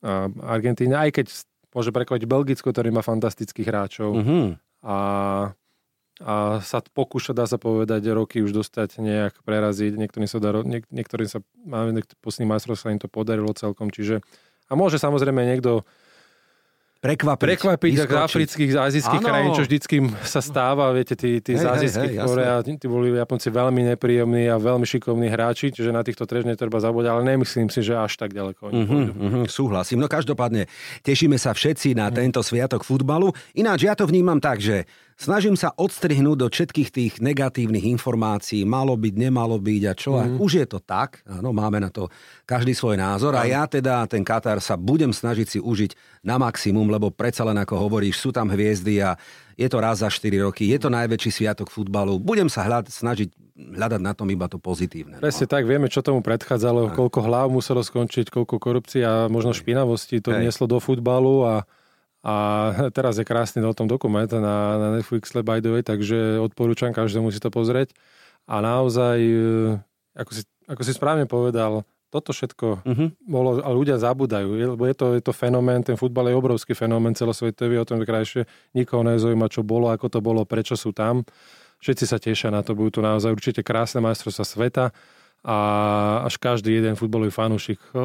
a 0.00 0.32
Argentína, 0.48 1.04
aj 1.04 1.20
keď 1.20 1.26
môže 1.74 1.92
prekvať 1.92 2.24
Belgicko, 2.24 2.72
ktorý 2.72 2.88
má 2.88 3.04
fantastických 3.04 3.68
hráčov 3.68 4.16
mm-hmm. 4.16 4.46
a, 4.88 4.98
a 6.24 6.34
sa 6.64 6.78
pokúša, 6.80 7.36
dá 7.36 7.44
sa 7.44 7.60
povedať, 7.60 8.00
roky 8.16 8.40
už 8.40 8.56
dostať 8.56 9.02
nejak 9.02 9.44
preraziť. 9.44 9.98
Niektorým 9.98 10.30
sa, 10.30 10.38
daro, 10.40 10.64
niek- 10.64 10.88
niektorým 10.88 11.28
sa 11.28 11.44
máme 11.66 12.00
posledný 12.24 12.48
majstrov 12.48 12.80
sa 12.80 12.94
im 12.94 13.02
to 13.02 13.10
podarilo 13.10 13.52
celkom, 13.52 13.92
čiže 13.92 14.24
a 14.68 14.72
môže 14.72 14.96
samozrejme 14.96 15.44
niekto 15.44 15.84
prekvapiť. 16.98 17.46
Prekvapiť 17.46 17.92
z 17.94 18.06
afrických, 18.10 18.70
z 18.74 18.78
azijských 18.78 19.22
krajín, 19.22 19.50
čo 19.54 19.62
vždycky 19.62 19.96
sa 20.26 20.42
stáva, 20.42 20.90
viete, 20.90 21.14
tí, 21.14 21.38
tí 21.38 21.54
hej, 21.54 21.62
z 21.62 21.66
azijských 21.66 22.14
hej, 22.18 22.26
Korea, 22.26 22.54
tí 22.62 22.86
boli 22.90 23.14
Japonci 23.14 23.48
veľmi 23.54 23.94
nepríjemní 23.94 24.50
a 24.50 24.58
veľmi 24.58 24.82
šikovní 24.82 25.30
hráči, 25.30 25.70
čiže 25.70 25.94
na 25.94 26.02
týchto 26.02 26.26
trež 26.26 26.42
netreba 26.42 26.82
zabúdať, 26.82 27.10
ale 27.14 27.22
nemyslím 27.34 27.70
si, 27.70 27.80
že 27.86 27.94
až 27.94 28.18
tak 28.18 28.34
ďaleko. 28.34 28.74
Uh-huh, 28.74 29.14
uh-huh, 29.14 29.44
súhlasím. 29.46 30.02
No 30.02 30.10
každopádne, 30.10 30.66
tešíme 31.06 31.38
sa 31.38 31.54
všetci 31.54 31.94
na 31.94 32.10
uh-huh. 32.10 32.18
tento 32.18 32.42
sviatok 32.42 32.82
futbalu. 32.82 33.30
Ináč 33.54 33.86
ja 33.86 33.94
to 33.94 34.06
vnímam 34.06 34.42
tak, 34.42 34.58
že 34.58 34.86
Snažím 35.18 35.58
sa 35.58 35.74
odstrihnúť 35.74 36.38
do 36.38 36.46
všetkých 36.46 36.88
tých 36.94 37.12
negatívnych 37.18 37.90
informácií, 37.90 38.62
malo 38.62 38.94
byť, 38.94 39.14
nemalo 39.18 39.58
byť 39.58 39.82
a 39.90 39.92
čo. 39.98 40.14
Mm. 40.14 40.38
Už 40.38 40.62
je 40.62 40.66
to 40.70 40.78
tak, 40.78 41.26
áno, 41.26 41.50
máme 41.50 41.82
na 41.82 41.90
to 41.90 42.06
každý 42.46 42.70
svoj 42.70 42.94
názor 42.94 43.34
a 43.34 43.42
ja 43.42 43.66
teda 43.66 44.06
ten 44.06 44.22
Katar 44.22 44.62
sa 44.62 44.78
budem 44.78 45.10
snažiť 45.10 45.46
si 45.50 45.58
užiť 45.58 46.22
na 46.22 46.38
maximum, 46.38 46.86
lebo 46.86 47.10
predsa 47.10 47.42
len 47.42 47.58
ako 47.58 47.74
hovoríš, 47.90 48.14
sú 48.14 48.30
tam 48.30 48.46
hviezdy 48.46 49.02
a 49.02 49.18
je 49.58 49.66
to 49.66 49.82
raz 49.82 50.06
za 50.06 50.08
4 50.08 50.38
roky, 50.38 50.70
je 50.70 50.78
to 50.78 50.86
najväčší 50.86 51.34
sviatok 51.34 51.66
futbalu. 51.66 52.22
Budem 52.22 52.46
sa 52.46 52.62
hľad, 52.62 52.86
snažiť 52.86 53.34
hľadať 53.58 53.98
na 53.98 54.14
tom 54.14 54.30
iba 54.30 54.46
to 54.46 54.62
pozitívne. 54.62 55.18
No. 55.18 55.22
Presne 55.26 55.50
tak, 55.50 55.66
vieme, 55.66 55.90
čo 55.90 55.98
tomu 55.98 56.22
predchádzalo, 56.22 56.94
koľko 56.94 57.18
hlav 57.26 57.50
muselo 57.50 57.82
skončiť, 57.82 58.30
koľko 58.30 58.62
korupcie 58.62 59.02
a 59.02 59.26
možno 59.26 59.50
špinavosti 59.50 60.22
to 60.22 60.30
Hej. 60.30 60.46
nieslo 60.46 60.70
do 60.70 60.78
futbalu 60.78 61.42
a 61.42 61.66
a 62.28 62.34
teraz 62.92 63.16
je 63.16 63.24
krásny 63.24 63.64
o 63.64 63.72
tom 63.72 63.88
dokument 63.88 64.28
na, 64.28 64.76
na 64.76 64.88
Netflixe 65.00 65.32
by 65.40 65.64
the 65.64 65.72
way, 65.72 65.80
takže 65.80 66.36
odporúčam 66.36 66.92
každému 66.92 67.32
si 67.32 67.40
to 67.40 67.48
pozrieť. 67.48 67.96
A 68.44 68.60
naozaj, 68.60 69.16
e, 69.16 69.80
ako 70.12 70.30
si, 70.36 70.42
ako 70.68 70.82
si 70.84 70.92
správne 70.92 71.24
povedal, 71.24 71.88
toto 72.08 72.32
všetko 72.32 72.66
uh-huh. 72.84 73.08
bolo, 73.28 73.60
a 73.60 73.68
ľudia 73.68 74.00
zabúdajú, 74.00 74.76
lebo 74.76 74.84
je 74.88 74.96
to, 74.96 75.06
je 75.16 75.22
to 75.24 75.32
fenomén, 75.36 75.84
ten 75.84 75.96
futbal 75.96 76.32
je 76.32 76.40
obrovský 76.40 76.72
fenomén 76.72 77.12
celosvetový, 77.12 77.76
o 77.76 77.88
tom 77.88 78.00
krajšie 78.00 78.48
nikoho 78.72 79.04
nezaujíma, 79.04 79.52
čo 79.52 79.60
bolo, 79.60 79.92
ako 79.92 80.08
to 80.08 80.20
bolo, 80.24 80.48
prečo 80.48 80.72
sú 80.72 80.96
tam. 80.96 81.24
Všetci 81.84 82.04
sa 82.08 82.16
tešia 82.16 82.48
na 82.48 82.64
to, 82.64 82.72
budú 82.72 82.98
tu 82.98 83.00
naozaj 83.04 83.28
určite 83.28 83.60
krásne 83.60 84.00
majstrovstvá 84.00 84.44
sveta 84.48 84.84
a 85.44 85.56
až 86.26 86.40
každý 86.40 86.80
jeden 86.80 86.96
futbalový 86.96 87.30
fanúšik 87.30 87.78
e, 87.92 88.00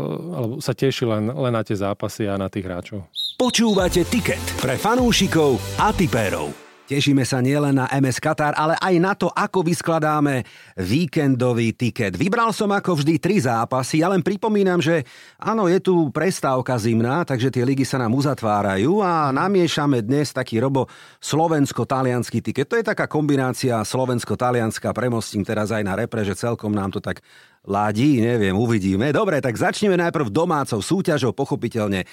sa 0.62 0.76
teší 0.76 1.08
len, 1.08 1.32
len 1.32 1.54
na 1.56 1.64
tie 1.64 1.80
zápasy 1.80 2.28
a 2.28 2.36
na 2.36 2.52
tých 2.52 2.68
hráčov. 2.68 3.08
Počúvate 3.34 4.06
Ticket 4.06 4.62
pre 4.62 4.78
fanúšikov 4.78 5.58
a 5.82 5.90
tipérov. 5.90 6.54
Tešíme 6.86 7.26
sa 7.26 7.42
nielen 7.42 7.82
na 7.82 7.90
MS 7.90 8.22
Qatar, 8.22 8.54
ale 8.54 8.78
aj 8.78 8.96
na 9.02 9.18
to, 9.18 9.26
ako 9.34 9.66
vyskladáme 9.66 10.46
víkendový 10.78 11.74
tiket. 11.74 12.14
Vybral 12.14 12.54
som 12.54 12.70
ako 12.70 13.02
vždy 13.02 13.18
tri 13.18 13.42
zápasy, 13.42 14.06
ja 14.06 14.14
len 14.14 14.22
pripomínam, 14.22 14.78
že 14.78 15.02
áno, 15.42 15.66
je 15.66 15.82
tu 15.82 16.14
prestávka 16.14 16.78
zimná, 16.78 17.26
takže 17.26 17.50
tie 17.50 17.66
ligy 17.66 17.82
sa 17.82 17.98
nám 17.98 18.14
uzatvárajú 18.14 19.02
a 19.02 19.34
namiešame 19.34 20.06
dnes 20.06 20.30
taký 20.30 20.62
robo 20.62 20.86
slovensko-talianský 21.18 22.38
tiket. 22.46 22.70
To 22.70 22.78
je 22.78 22.86
taká 22.86 23.10
kombinácia 23.10 23.82
slovensko-talianská, 23.82 24.94
premostím 24.94 25.42
teraz 25.42 25.74
aj 25.74 25.82
na 25.82 25.98
repre, 25.98 26.22
že 26.22 26.38
celkom 26.38 26.70
nám 26.70 26.94
to 26.94 27.02
tak 27.02 27.26
ladí, 27.66 28.22
neviem, 28.22 28.54
uvidíme. 28.54 29.10
Dobre, 29.10 29.42
tak 29.42 29.58
začneme 29.58 29.98
najprv 29.98 30.30
domácou 30.30 30.84
súťažou, 30.84 31.34
pochopiteľne 31.34 32.06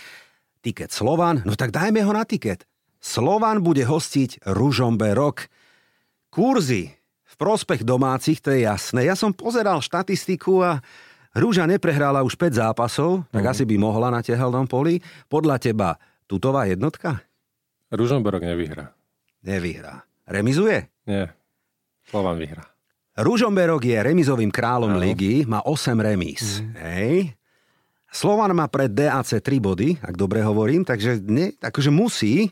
tiket 0.61 0.93
Slovan, 0.93 1.43
no 1.43 1.57
tak 1.57 1.73
dajme 1.73 2.05
ho 2.05 2.13
na 2.13 2.25
tiket. 2.29 2.69
Slovan 3.01 3.65
bude 3.65 3.83
hostiť 3.83 4.45
Ružombe 4.53 5.17
rok. 5.17 5.49
Kurzy 6.29 6.93
v 7.01 7.35
prospech 7.41 7.83
domácich, 7.83 8.45
to 8.45 8.53
je 8.53 8.69
jasné. 8.69 9.09
Ja 9.09 9.17
som 9.17 9.33
pozeral 9.33 9.81
štatistiku 9.81 10.61
a 10.61 10.85
Rúža 11.31 11.65
neprehrala 11.65 12.27
už 12.27 12.35
5 12.35 12.59
zápasov, 12.59 13.25
tak 13.31 13.47
uh-huh. 13.47 13.55
asi 13.55 13.63
by 13.63 13.77
mohla 13.79 14.11
na 14.11 14.21
tehelnom 14.21 14.67
poli. 14.67 14.99
Podľa 15.31 15.57
teba 15.63 15.89
tutová 16.27 16.67
jednotka? 16.67 17.23
Ružomberok 17.91 18.43
nevyhrá. 18.43 18.91
Nevyhrá. 19.47 20.03
Remizuje? 20.27 20.91
Nie. 21.07 21.31
Slovan 22.11 22.35
vyhrá. 22.35 22.67
Ružomberok 23.15 23.83
je 23.87 23.99
remizovým 23.99 24.51
kráľom 24.51 24.99
ligy, 24.99 25.47
má 25.47 25.63
8 25.63 25.95
remíz. 26.03 26.61
Uh-huh. 26.61 26.75
Hej. 26.83 27.40
Slovan 28.11 28.51
má 28.59 28.67
pred 28.67 28.91
DAC 28.91 29.39
3 29.39 29.47
body, 29.63 30.03
ak 30.03 30.19
dobre 30.19 30.43
hovorím, 30.43 30.83
takže 30.83 31.23
ne, 31.23 31.55
akože 31.63 31.95
musí. 31.95 32.51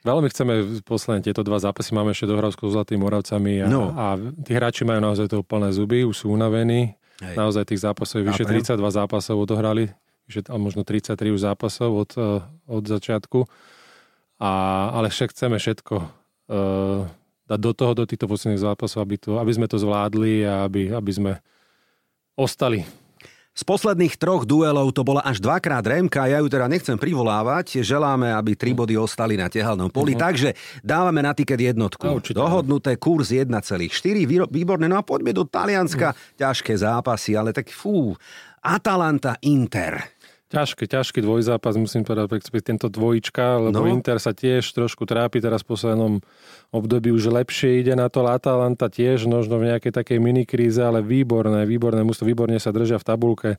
Veľmi 0.00 0.28
chceme 0.32 0.80
posledné 0.84 1.24
tieto 1.24 1.44
dva 1.44 1.60
zápasy, 1.60 1.92
máme 1.92 2.16
ešte 2.16 2.28
dohravskou 2.28 2.68
Zlatými 2.72 3.04
Moravcami 3.04 3.64
a, 3.64 3.66
no. 3.68 3.92
a 3.92 4.16
tí 4.44 4.56
hráči 4.56 4.84
majú 4.84 5.00
naozaj 5.04 5.28
toho 5.28 5.44
plné 5.44 5.72
zuby, 5.76 6.08
už 6.08 6.24
sú 6.24 6.26
unavení. 6.32 6.96
Hej. 7.20 7.36
Naozaj 7.36 7.68
tých 7.68 7.84
zápasov 7.84 8.20
je 8.20 8.28
vyše 8.32 8.44
32 8.44 8.80
zápasov 8.80 9.36
odohrali, 9.44 9.92
vyše, 10.28 10.44
a 10.48 10.56
možno 10.56 10.84
33 10.84 11.16
už 11.36 11.40
zápasov 11.40 11.90
od, 11.92 12.10
eh, 12.16 12.44
od 12.68 12.84
začiatku. 12.84 13.44
A, 14.40 14.50
ale 14.92 15.08
však 15.14 15.30
chceme 15.30 15.56
všetko 15.62 15.94
uh, 16.50 17.06
dať 17.46 17.60
do 17.62 17.72
toho, 17.72 17.92
do 17.94 18.04
týchto 18.04 18.26
posledných 18.26 18.60
zápasov, 18.60 19.06
aby, 19.06 19.16
to, 19.16 19.38
aby 19.38 19.52
sme 19.54 19.70
to 19.70 19.78
zvládli 19.78 20.42
a 20.42 20.66
aby, 20.66 20.90
aby 20.90 21.12
sme 21.14 21.32
ostali 22.34 22.82
z 23.54 23.62
posledných 23.62 24.18
troch 24.18 24.42
duelov 24.42 24.90
to 24.90 25.06
bola 25.06 25.22
až 25.22 25.38
dvakrát 25.38 25.86
Remka, 25.86 26.26
ja 26.26 26.42
ju 26.42 26.50
teda 26.50 26.66
nechcem 26.66 26.98
privolávať, 26.98 27.86
želáme, 27.86 28.34
aby 28.34 28.58
tri 28.58 28.74
body 28.74 28.98
ostali 28.98 29.38
na 29.38 29.46
tehalnom 29.46 29.86
poli, 29.86 30.18
uh-huh. 30.18 30.26
takže 30.26 30.58
dávame 30.82 31.22
na 31.22 31.30
tiket 31.30 31.62
jednotku. 31.62 32.02
No, 32.02 32.18
Dohodnuté 32.18 32.98
kurz 32.98 33.30
1,4, 33.30 33.46
výborné, 34.50 34.90
no 34.90 34.98
a 34.98 35.06
poďme 35.06 35.30
do 35.30 35.46
Talianska, 35.46 36.10
uh-huh. 36.10 36.34
ťažké 36.34 36.74
zápasy, 36.74 37.38
ale 37.38 37.54
tak 37.54 37.70
fú, 37.70 38.18
Atalanta 38.58 39.38
Inter. 39.46 40.13
Ťažký, 40.52 40.84
ťažký 40.84 41.24
dvojzápas, 41.24 41.74
musím 41.80 42.04
povedať, 42.04 42.36
tento 42.60 42.92
dvojička, 42.92 43.64
lebo 43.64 43.84
no. 43.84 43.90
Inter 43.90 44.20
sa 44.20 44.36
tiež 44.36 44.62
trošku 44.76 45.08
trápi 45.08 45.40
teraz 45.40 45.64
v 45.64 45.72
poslednom 45.72 46.14
období 46.68 47.08
už 47.10 47.32
lepšie 47.32 47.80
ide 47.80 47.96
na 47.96 48.12
to. 48.12 48.28
Atalanta 48.28 48.92
tiež 48.92 49.24
možno 49.24 49.56
v 49.56 49.72
nejakej 49.72 49.92
takej 49.96 50.18
minikríze, 50.20 50.78
ale 50.84 51.00
výborné, 51.00 51.64
výborné, 51.64 52.04
musí 52.04 52.28
výborne 52.28 52.60
sa 52.60 52.76
držia 52.76 53.00
v 53.00 53.08
tabulke. 53.08 53.50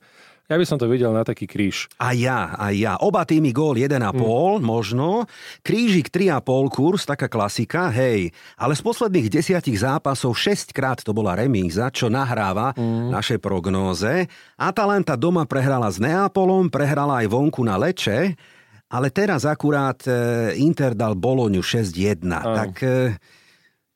Ja 0.45 0.61
by 0.61 0.65
som 0.69 0.77
to 0.77 0.85
videl 0.85 1.09
na 1.09 1.25
taký 1.25 1.49
kríž. 1.49 1.89
A 1.97 2.13
ja, 2.13 2.53
a 2.53 2.69
ja. 2.69 3.01
Oba 3.01 3.25
týmy 3.25 3.49
gól 3.49 3.81
1,5 3.81 3.97
mm. 3.97 4.61
možno. 4.61 5.25
Krížik 5.65 6.13
3,5 6.13 6.69
kurz, 6.69 7.09
taká 7.09 7.25
klasika, 7.25 7.89
hej. 7.89 8.29
Ale 8.53 8.77
z 8.77 8.85
posledných 8.85 9.33
desiatich 9.33 9.81
zápasov 9.81 10.37
6 10.37 10.69
krát 10.69 11.01
to 11.01 11.17
bola 11.17 11.33
remíza, 11.33 11.89
čo 11.89 12.13
nahráva 12.13 12.77
mm. 12.77 13.09
našej 13.09 13.41
prognóze. 13.41 14.29
Atalanta 14.53 15.17
doma 15.17 15.49
prehrala 15.49 15.89
s 15.89 15.97
Neapolom, 15.97 16.69
prehrala 16.69 17.25
aj 17.25 17.27
vonku 17.33 17.65
na 17.65 17.81
Leče, 17.81 18.37
ale 18.85 19.09
teraz 19.09 19.49
akurát 19.49 19.97
e, 20.05 20.53
Inter 20.61 20.93
dal 20.93 21.17
Boloňu 21.17 21.65
6-1. 21.65 22.21
Tak 22.29 22.73
e, 22.85 23.17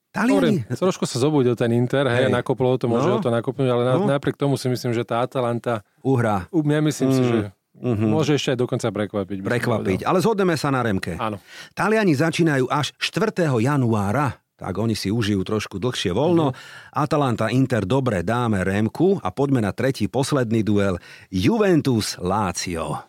Taliani... 0.10 0.66
trošku 0.66 1.06
sa 1.06 1.22
zobudil 1.22 1.54
ten 1.54 1.70
Inter, 1.78 2.10
hej, 2.10 2.28
hej. 2.28 2.34
nakoplo 2.34 2.76
to, 2.82 2.90
môže 2.90 3.06
no. 3.06 3.22
to 3.22 3.30
nakopnúť, 3.30 3.70
ale 3.70 3.84
no. 3.94 4.10
napriek 4.10 4.34
tomu 4.34 4.58
si 4.58 4.66
myslím, 4.66 4.90
že 4.90 5.06
tá 5.06 5.22
Atalanta... 5.22 5.86
Uhrá. 6.02 6.50
Ja 6.50 6.82
myslím 6.82 7.10
mm. 7.10 7.16
si, 7.16 7.24
že 7.26 7.40
Mm-hmm. 7.80 8.12
Môže 8.12 8.36
ešte 8.36 8.52
aj 8.52 8.60
dokonca 8.60 8.88
prekvapiť. 8.92 9.38
Prekvapiť, 9.40 10.00
ale 10.04 10.20
zhodneme 10.20 10.60
sa 10.60 10.68
na 10.68 10.84
Remke. 10.84 11.16
Áno. 11.16 11.40
Taliani 11.72 12.12
začínajú 12.12 12.68
až 12.68 12.92
4. 13.00 13.48
januára, 13.56 14.36
tak 14.60 14.76
oni 14.76 15.00
si 15.00 15.08
užijú 15.08 15.48
trošku 15.48 15.80
dlhšie 15.80 16.12
voľno. 16.12 16.52
Mm-hmm. 16.52 17.00
Atalanta 17.00 17.48
Inter, 17.48 17.88
dobre, 17.88 18.20
dáme 18.20 18.68
Remku 18.68 19.24
a 19.24 19.32
poďme 19.32 19.64
na 19.64 19.72
tretí, 19.72 20.12
posledný 20.12 20.60
duel. 20.60 21.00
Juventus 21.32 22.20
Lazio. 22.20 23.00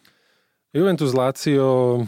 Juventus 0.70 1.18
Lazio 1.18 2.06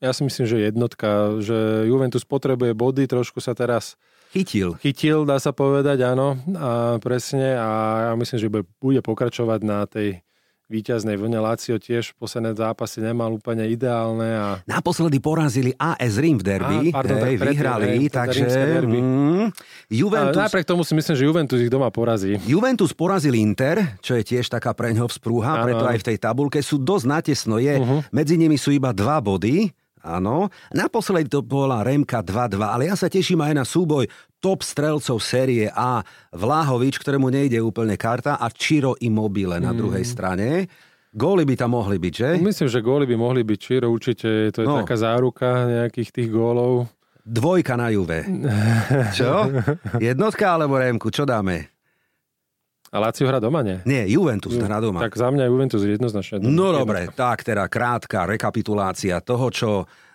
ja 0.00 0.10
si 0.12 0.22
myslím, 0.24 0.44
že 0.44 0.68
jednotka, 0.68 1.40
že 1.40 1.88
Juventus 1.88 2.24
potrebuje 2.28 2.76
body, 2.76 3.08
trošku 3.08 3.40
sa 3.40 3.56
teraz 3.56 3.96
Chytil. 4.36 4.76
Chytil, 4.82 5.24
dá 5.24 5.40
sa 5.40 5.54
povedať, 5.54 6.02
áno, 6.02 6.36
a 6.58 6.98
presne. 7.00 7.56
A 7.56 7.68
ja 8.10 8.12
myslím, 8.18 8.38
že 8.42 8.48
bude 8.82 9.00
pokračovať 9.00 9.60
na 9.64 9.86
tej 9.88 10.20
víťaznej 10.66 11.14
vlne. 11.14 11.38
Lácio 11.38 11.78
tiež 11.78 12.18
posledné 12.18 12.58
zápasy 12.58 12.98
nemal 12.98 13.38
úplne 13.38 13.70
ideálne. 13.70 14.28
A... 14.34 14.46
Naposledy 14.66 15.22
porazili 15.22 15.70
AS 15.78 16.18
Rím 16.18 16.42
v 16.42 16.44
derby. 16.44 16.78
Á, 16.90 17.00
pardon, 17.00 17.22
hej, 17.22 17.36
tak 17.38 17.46
vyhrali, 17.54 17.86
hej, 17.86 18.06
takže... 18.10 18.46
Mm, 18.82 19.46
Juventus... 19.86 20.42
A 20.42 20.50
napriek 20.50 20.66
tomu 20.66 20.82
si 20.82 20.98
myslím, 20.98 21.14
že 21.14 21.24
Juventus 21.24 21.62
ich 21.62 21.70
doma 21.70 21.88
porazí. 21.94 22.34
Juventus 22.50 22.90
porazil 22.90 23.38
Inter, 23.38 23.94
čo 24.02 24.18
je 24.18 24.26
tiež 24.26 24.50
taká 24.50 24.74
preňho 24.74 25.06
vzprúha, 25.06 25.62
preto 25.62 25.86
aj 25.86 26.02
v 26.02 26.06
tej 26.12 26.18
tabulke 26.18 26.58
sú 26.58 26.82
dosť 26.82 27.04
natesno. 27.06 27.62
Je, 27.62 27.78
uh-huh. 27.78 28.02
Medzi 28.10 28.34
nimi 28.34 28.58
sú 28.58 28.74
iba 28.74 28.90
dva 28.90 29.22
body 29.22 29.70
Áno. 30.06 30.46
Naposledy 30.70 31.26
to 31.26 31.42
bola 31.42 31.82
Remka 31.82 32.22
2-2, 32.22 32.62
ale 32.62 32.86
ja 32.86 32.94
sa 32.94 33.10
teším 33.10 33.42
aj 33.42 33.52
na 33.58 33.64
súboj 33.66 34.06
top 34.38 34.62
strelcov 34.62 35.18
série 35.18 35.66
A 35.66 36.06
Vláhovič, 36.30 37.02
ktorému 37.02 37.26
nejde 37.26 37.58
úplne 37.58 37.98
karta 37.98 38.38
a 38.38 38.46
Čiro 38.54 38.94
Immobile 39.02 39.58
na 39.58 39.74
mm. 39.74 39.78
druhej 39.82 40.04
strane. 40.06 40.70
Góly 41.10 41.42
by 41.48 41.54
tam 41.58 41.74
mohli 41.74 41.98
byť, 41.98 42.14
že? 42.14 42.30
Myslím, 42.38 42.68
že 42.70 42.84
góly 42.84 43.10
by 43.10 43.16
mohli 43.18 43.42
byť 43.42 43.58
Čiro, 43.58 43.90
určite 43.90 44.54
to 44.54 44.62
je 44.62 44.68
no. 44.68 44.86
taká 44.86 44.94
záruka 44.94 45.66
nejakých 45.66 46.10
tých 46.12 46.28
gólov. 46.30 46.86
Dvojka 47.26 47.74
na 47.74 47.90
Juve. 47.90 48.22
Čo? 49.18 49.50
Jednotka 49.98 50.54
alebo 50.54 50.78
Remku? 50.78 51.10
Čo 51.10 51.26
dáme? 51.26 51.75
A 52.94 53.02
Lazio 53.02 53.26
hra 53.26 53.42
doma, 53.42 53.66
nie? 53.66 53.82
Nie, 53.82 54.06
Juventus 54.06 54.54
Ju, 54.54 54.62
hra 54.62 54.78
doma. 54.78 55.02
Tak 55.02 55.18
za 55.18 55.28
mňa 55.30 55.50
Juventus 55.50 55.82
je 55.82 55.98
jednoznačne. 55.98 56.38
No 56.38 56.70
dobre, 56.70 57.10
tak 57.10 57.42
teda 57.42 57.66
krátka 57.66 58.24
rekapitulácia 58.30 59.18
toho, 59.18 59.50
čo 59.50 59.70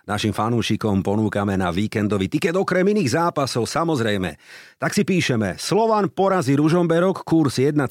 našim 0.08 0.34
fanúšikom 0.34 1.04
ponúkame 1.04 1.54
na 1.54 1.70
víkendový 1.70 2.26
tiket 2.26 2.56
okrem 2.58 2.82
iných 2.90 3.12
zápasov, 3.12 3.70
samozrejme. 3.70 4.34
Tak 4.80 4.96
si 4.96 5.06
píšeme, 5.06 5.60
Slovan 5.60 6.10
porazí 6.10 6.58
Ružomberok, 6.58 7.22
kurz 7.22 7.62
1,4, 7.62 7.86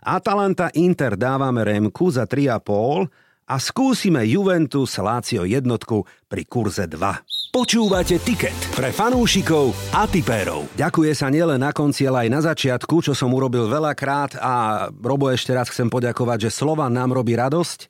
Atalanta 0.00 0.72
Inter 0.78 1.18
dávame 1.18 1.66
Remku 1.66 2.08
za 2.08 2.24
3,5 2.24 3.12
a 3.46 3.54
skúsime 3.60 4.24
Juventus 4.24 4.96
Lácio 4.96 5.44
jednotku 5.44 6.02
pri 6.26 6.42
kurze 6.48 6.88
2. 6.88 7.35
Počúvate 7.56 8.20
Ticket 8.20 8.76
pre 8.76 8.92
fanúšikov 8.92 9.72
a 9.96 10.04
tipérov. 10.04 10.68
Ďakuje 10.76 11.16
sa 11.16 11.32
nielen 11.32 11.64
na 11.64 11.72
konci, 11.72 12.04
ale 12.04 12.28
aj 12.28 12.30
na 12.36 12.40
začiatku, 12.44 13.00
čo 13.00 13.16
som 13.16 13.32
urobil 13.32 13.64
veľakrát 13.64 14.36
a 14.36 14.52
Robo 14.92 15.32
ešte 15.32 15.56
raz 15.56 15.72
chcem 15.72 15.88
poďakovať, 15.88 16.44
že 16.44 16.50
Slovan 16.52 16.92
nám 16.92 17.16
robí 17.16 17.32
radosť. 17.32 17.88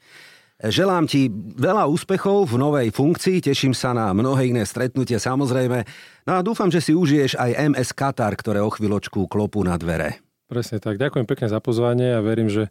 Želám 0.71 1.11
ti 1.11 1.27
veľa 1.59 1.83
úspechov 1.91 2.47
v 2.47 2.63
novej 2.63 2.95
funkcii, 2.95 3.43
teším 3.43 3.75
sa 3.75 3.91
na 3.91 4.15
mnohé 4.15 4.55
iné 4.55 4.63
stretnutie 4.63 5.19
samozrejme. 5.19 5.83
No 6.31 6.39
a 6.39 6.47
dúfam, 6.47 6.71
že 6.71 6.79
si 6.79 6.95
užiješ 6.95 7.35
aj 7.35 7.75
MS 7.75 7.91
Qatar, 7.91 8.39
ktoré 8.39 8.63
o 8.63 8.71
chvíľočku 8.71 9.27
klopu 9.27 9.67
na 9.67 9.75
dvere. 9.75 10.23
Presne 10.47 10.79
tak. 10.79 10.95
Ďakujem 11.03 11.27
pekne 11.27 11.51
za 11.51 11.59
pozvanie 11.59 12.15
a 12.15 12.23
verím, 12.23 12.47
že, 12.47 12.71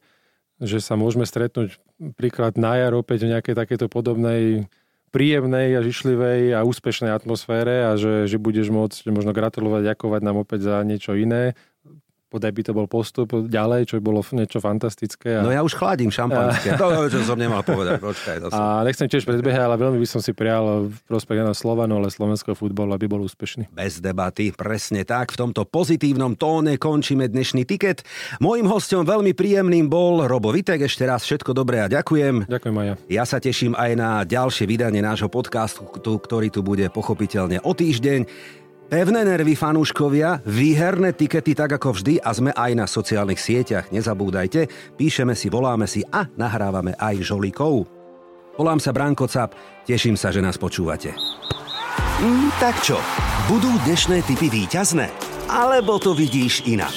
že 0.63 0.79
sa 0.79 0.95
môžeme 0.95 1.27
stretnúť 1.27 1.75
príklad 2.15 2.55
na 2.55 2.79
jar 2.79 2.95
opäť 2.95 3.27
v 3.27 3.35
nejakej 3.35 3.55
takéto 3.59 3.91
podobnej 3.91 4.71
príjemnej 5.15 5.79
a 5.79 5.79
žišlivej 5.79 6.59
a 6.59 6.67
úspešnej 6.67 7.15
atmosfére 7.15 7.87
a 7.87 7.95
že, 7.95 8.27
že 8.27 8.35
budeš 8.35 8.67
môcť 8.67 9.15
možno 9.15 9.31
gratulovať, 9.31 9.95
ďakovať 9.95 10.21
nám 10.27 10.43
opäť 10.43 10.67
za 10.67 10.75
niečo 10.83 11.15
iné 11.15 11.55
podaj 12.29 12.51
by 12.51 12.61
to 12.65 12.71
bol 12.73 12.87
postup 12.89 13.31
ďalej, 13.31 13.89
čo 13.89 14.01
bolo 14.01 14.19
niečo 14.33 14.59
fantastické. 14.59 15.39
A... 15.39 15.41
No 15.45 15.53
ja 15.53 15.61
už 15.61 15.77
chladím 15.77 16.09
šampanské. 16.09 16.75
to, 16.75 17.07
čo 17.07 17.21
som 17.23 17.37
nemal 17.37 17.61
povedať. 17.61 18.01
Počkaj, 18.01 18.35
to 18.43 18.47
som... 18.51 18.57
A 18.57 18.83
nechcem 18.83 19.07
tiež 19.07 19.23
predbiehať, 19.23 19.61
ale 19.65 19.75
veľmi 19.77 20.01
by 20.01 20.07
som 20.09 20.19
si 20.19 20.35
prial 20.35 20.89
v 20.89 20.97
prospech 21.07 21.45
na 21.45 21.55
Slovanu, 21.55 22.01
ale 22.01 22.09
slovenského 22.11 22.57
futbalu, 22.57 22.97
aby 22.97 23.05
bol 23.05 23.21
úspešný. 23.23 23.71
Bez 23.71 24.01
debaty, 24.01 24.51
presne 24.51 25.05
tak. 25.05 25.31
V 25.31 25.47
tomto 25.47 25.63
pozitívnom 25.63 26.35
tóne 26.35 26.75
končíme 26.75 27.29
dnešný 27.29 27.63
tiket. 27.63 28.03
Mojím 28.41 28.67
hostom 28.67 29.05
veľmi 29.05 29.37
príjemným 29.37 29.87
bol 29.87 30.25
Robo 30.25 30.49
Vitek. 30.51 30.83
Ešte 30.89 31.05
raz 31.05 31.23
všetko 31.23 31.53
dobré 31.53 31.85
a 31.85 31.87
ďakujem. 31.87 32.49
Ďakujem 32.49 32.75
aj 32.75 32.85
ja. 32.85 32.95
Ja 33.07 33.23
sa 33.23 33.37
teším 33.39 33.77
aj 33.77 33.91
na 33.95 34.09
ďalšie 34.25 34.65
vydanie 34.65 34.99
nášho 34.99 35.29
podcastu, 35.29 35.85
ktorý 35.85 36.49
tu 36.49 36.65
bude 36.65 36.89
pochopiteľne 36.89 37.61
o 37.61 37.71
týždeň. 37.71 38.64
Pevné 38.85 39.25
nervy 39.25 39.57
fanúškovia, 39.57 40.45
výherné 40.45 41.09
tikety 41.09 41.57
tak 41.57 41.81
ako 41.81 41.97
vždy 41.97 42.21
a 42.21 42.29
sme 42.29 42.53
aj 42.53 42.71
na 42.77 42.85
sociálnych 42.85 43.41
sieťach, 43.41 43.89
nezabúdajte. 43.89 44.69
Píšeme 44.93 45.33
si, 45.33 45.49
voláme 45.49 45.89
si 45.89 46.05
a 46.13 46.29
nahrávame 46.37 46.93
aj 46.93 47.17
žolíkov. 47.25 47.89
Volám 48.53 48.77
sa 48.77 48.93
Branko 48.93 49.25
Cap, 49.25 49.57
teším 49.89 50.13
sa, 50.13 50.29
že 50.29 50.37
nás 50.37 50.61
počúvate. 50.61 51.17
Mm, 52.21 52.53
tak 52.61 52.77
čo, 52.85 53.01
budú 53.49 53.73
dnešné 53.89 54.21
typy 54.21 54.53
výťazné? 54.53 55.09
Alebo 55.49 55.97
to 55.97 56.13
vidíš 56.13 56.69
inak? 56.69 56.93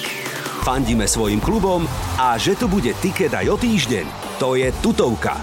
Fandíme 0.61 1.09
svojim 1.09 1.41
klubom 1.41 1.89
a 2.21 2.37
že 2.37 2.53
to 2.53 2.69
bude 2.69 2.93
tiket 3.01 3.33
aj 3.33 3.49
o 3.49 3.57
týždeň, 3.57 4.05
to 4.37 4.53
je 4.53 4.69
tutovka. 4.85 5.41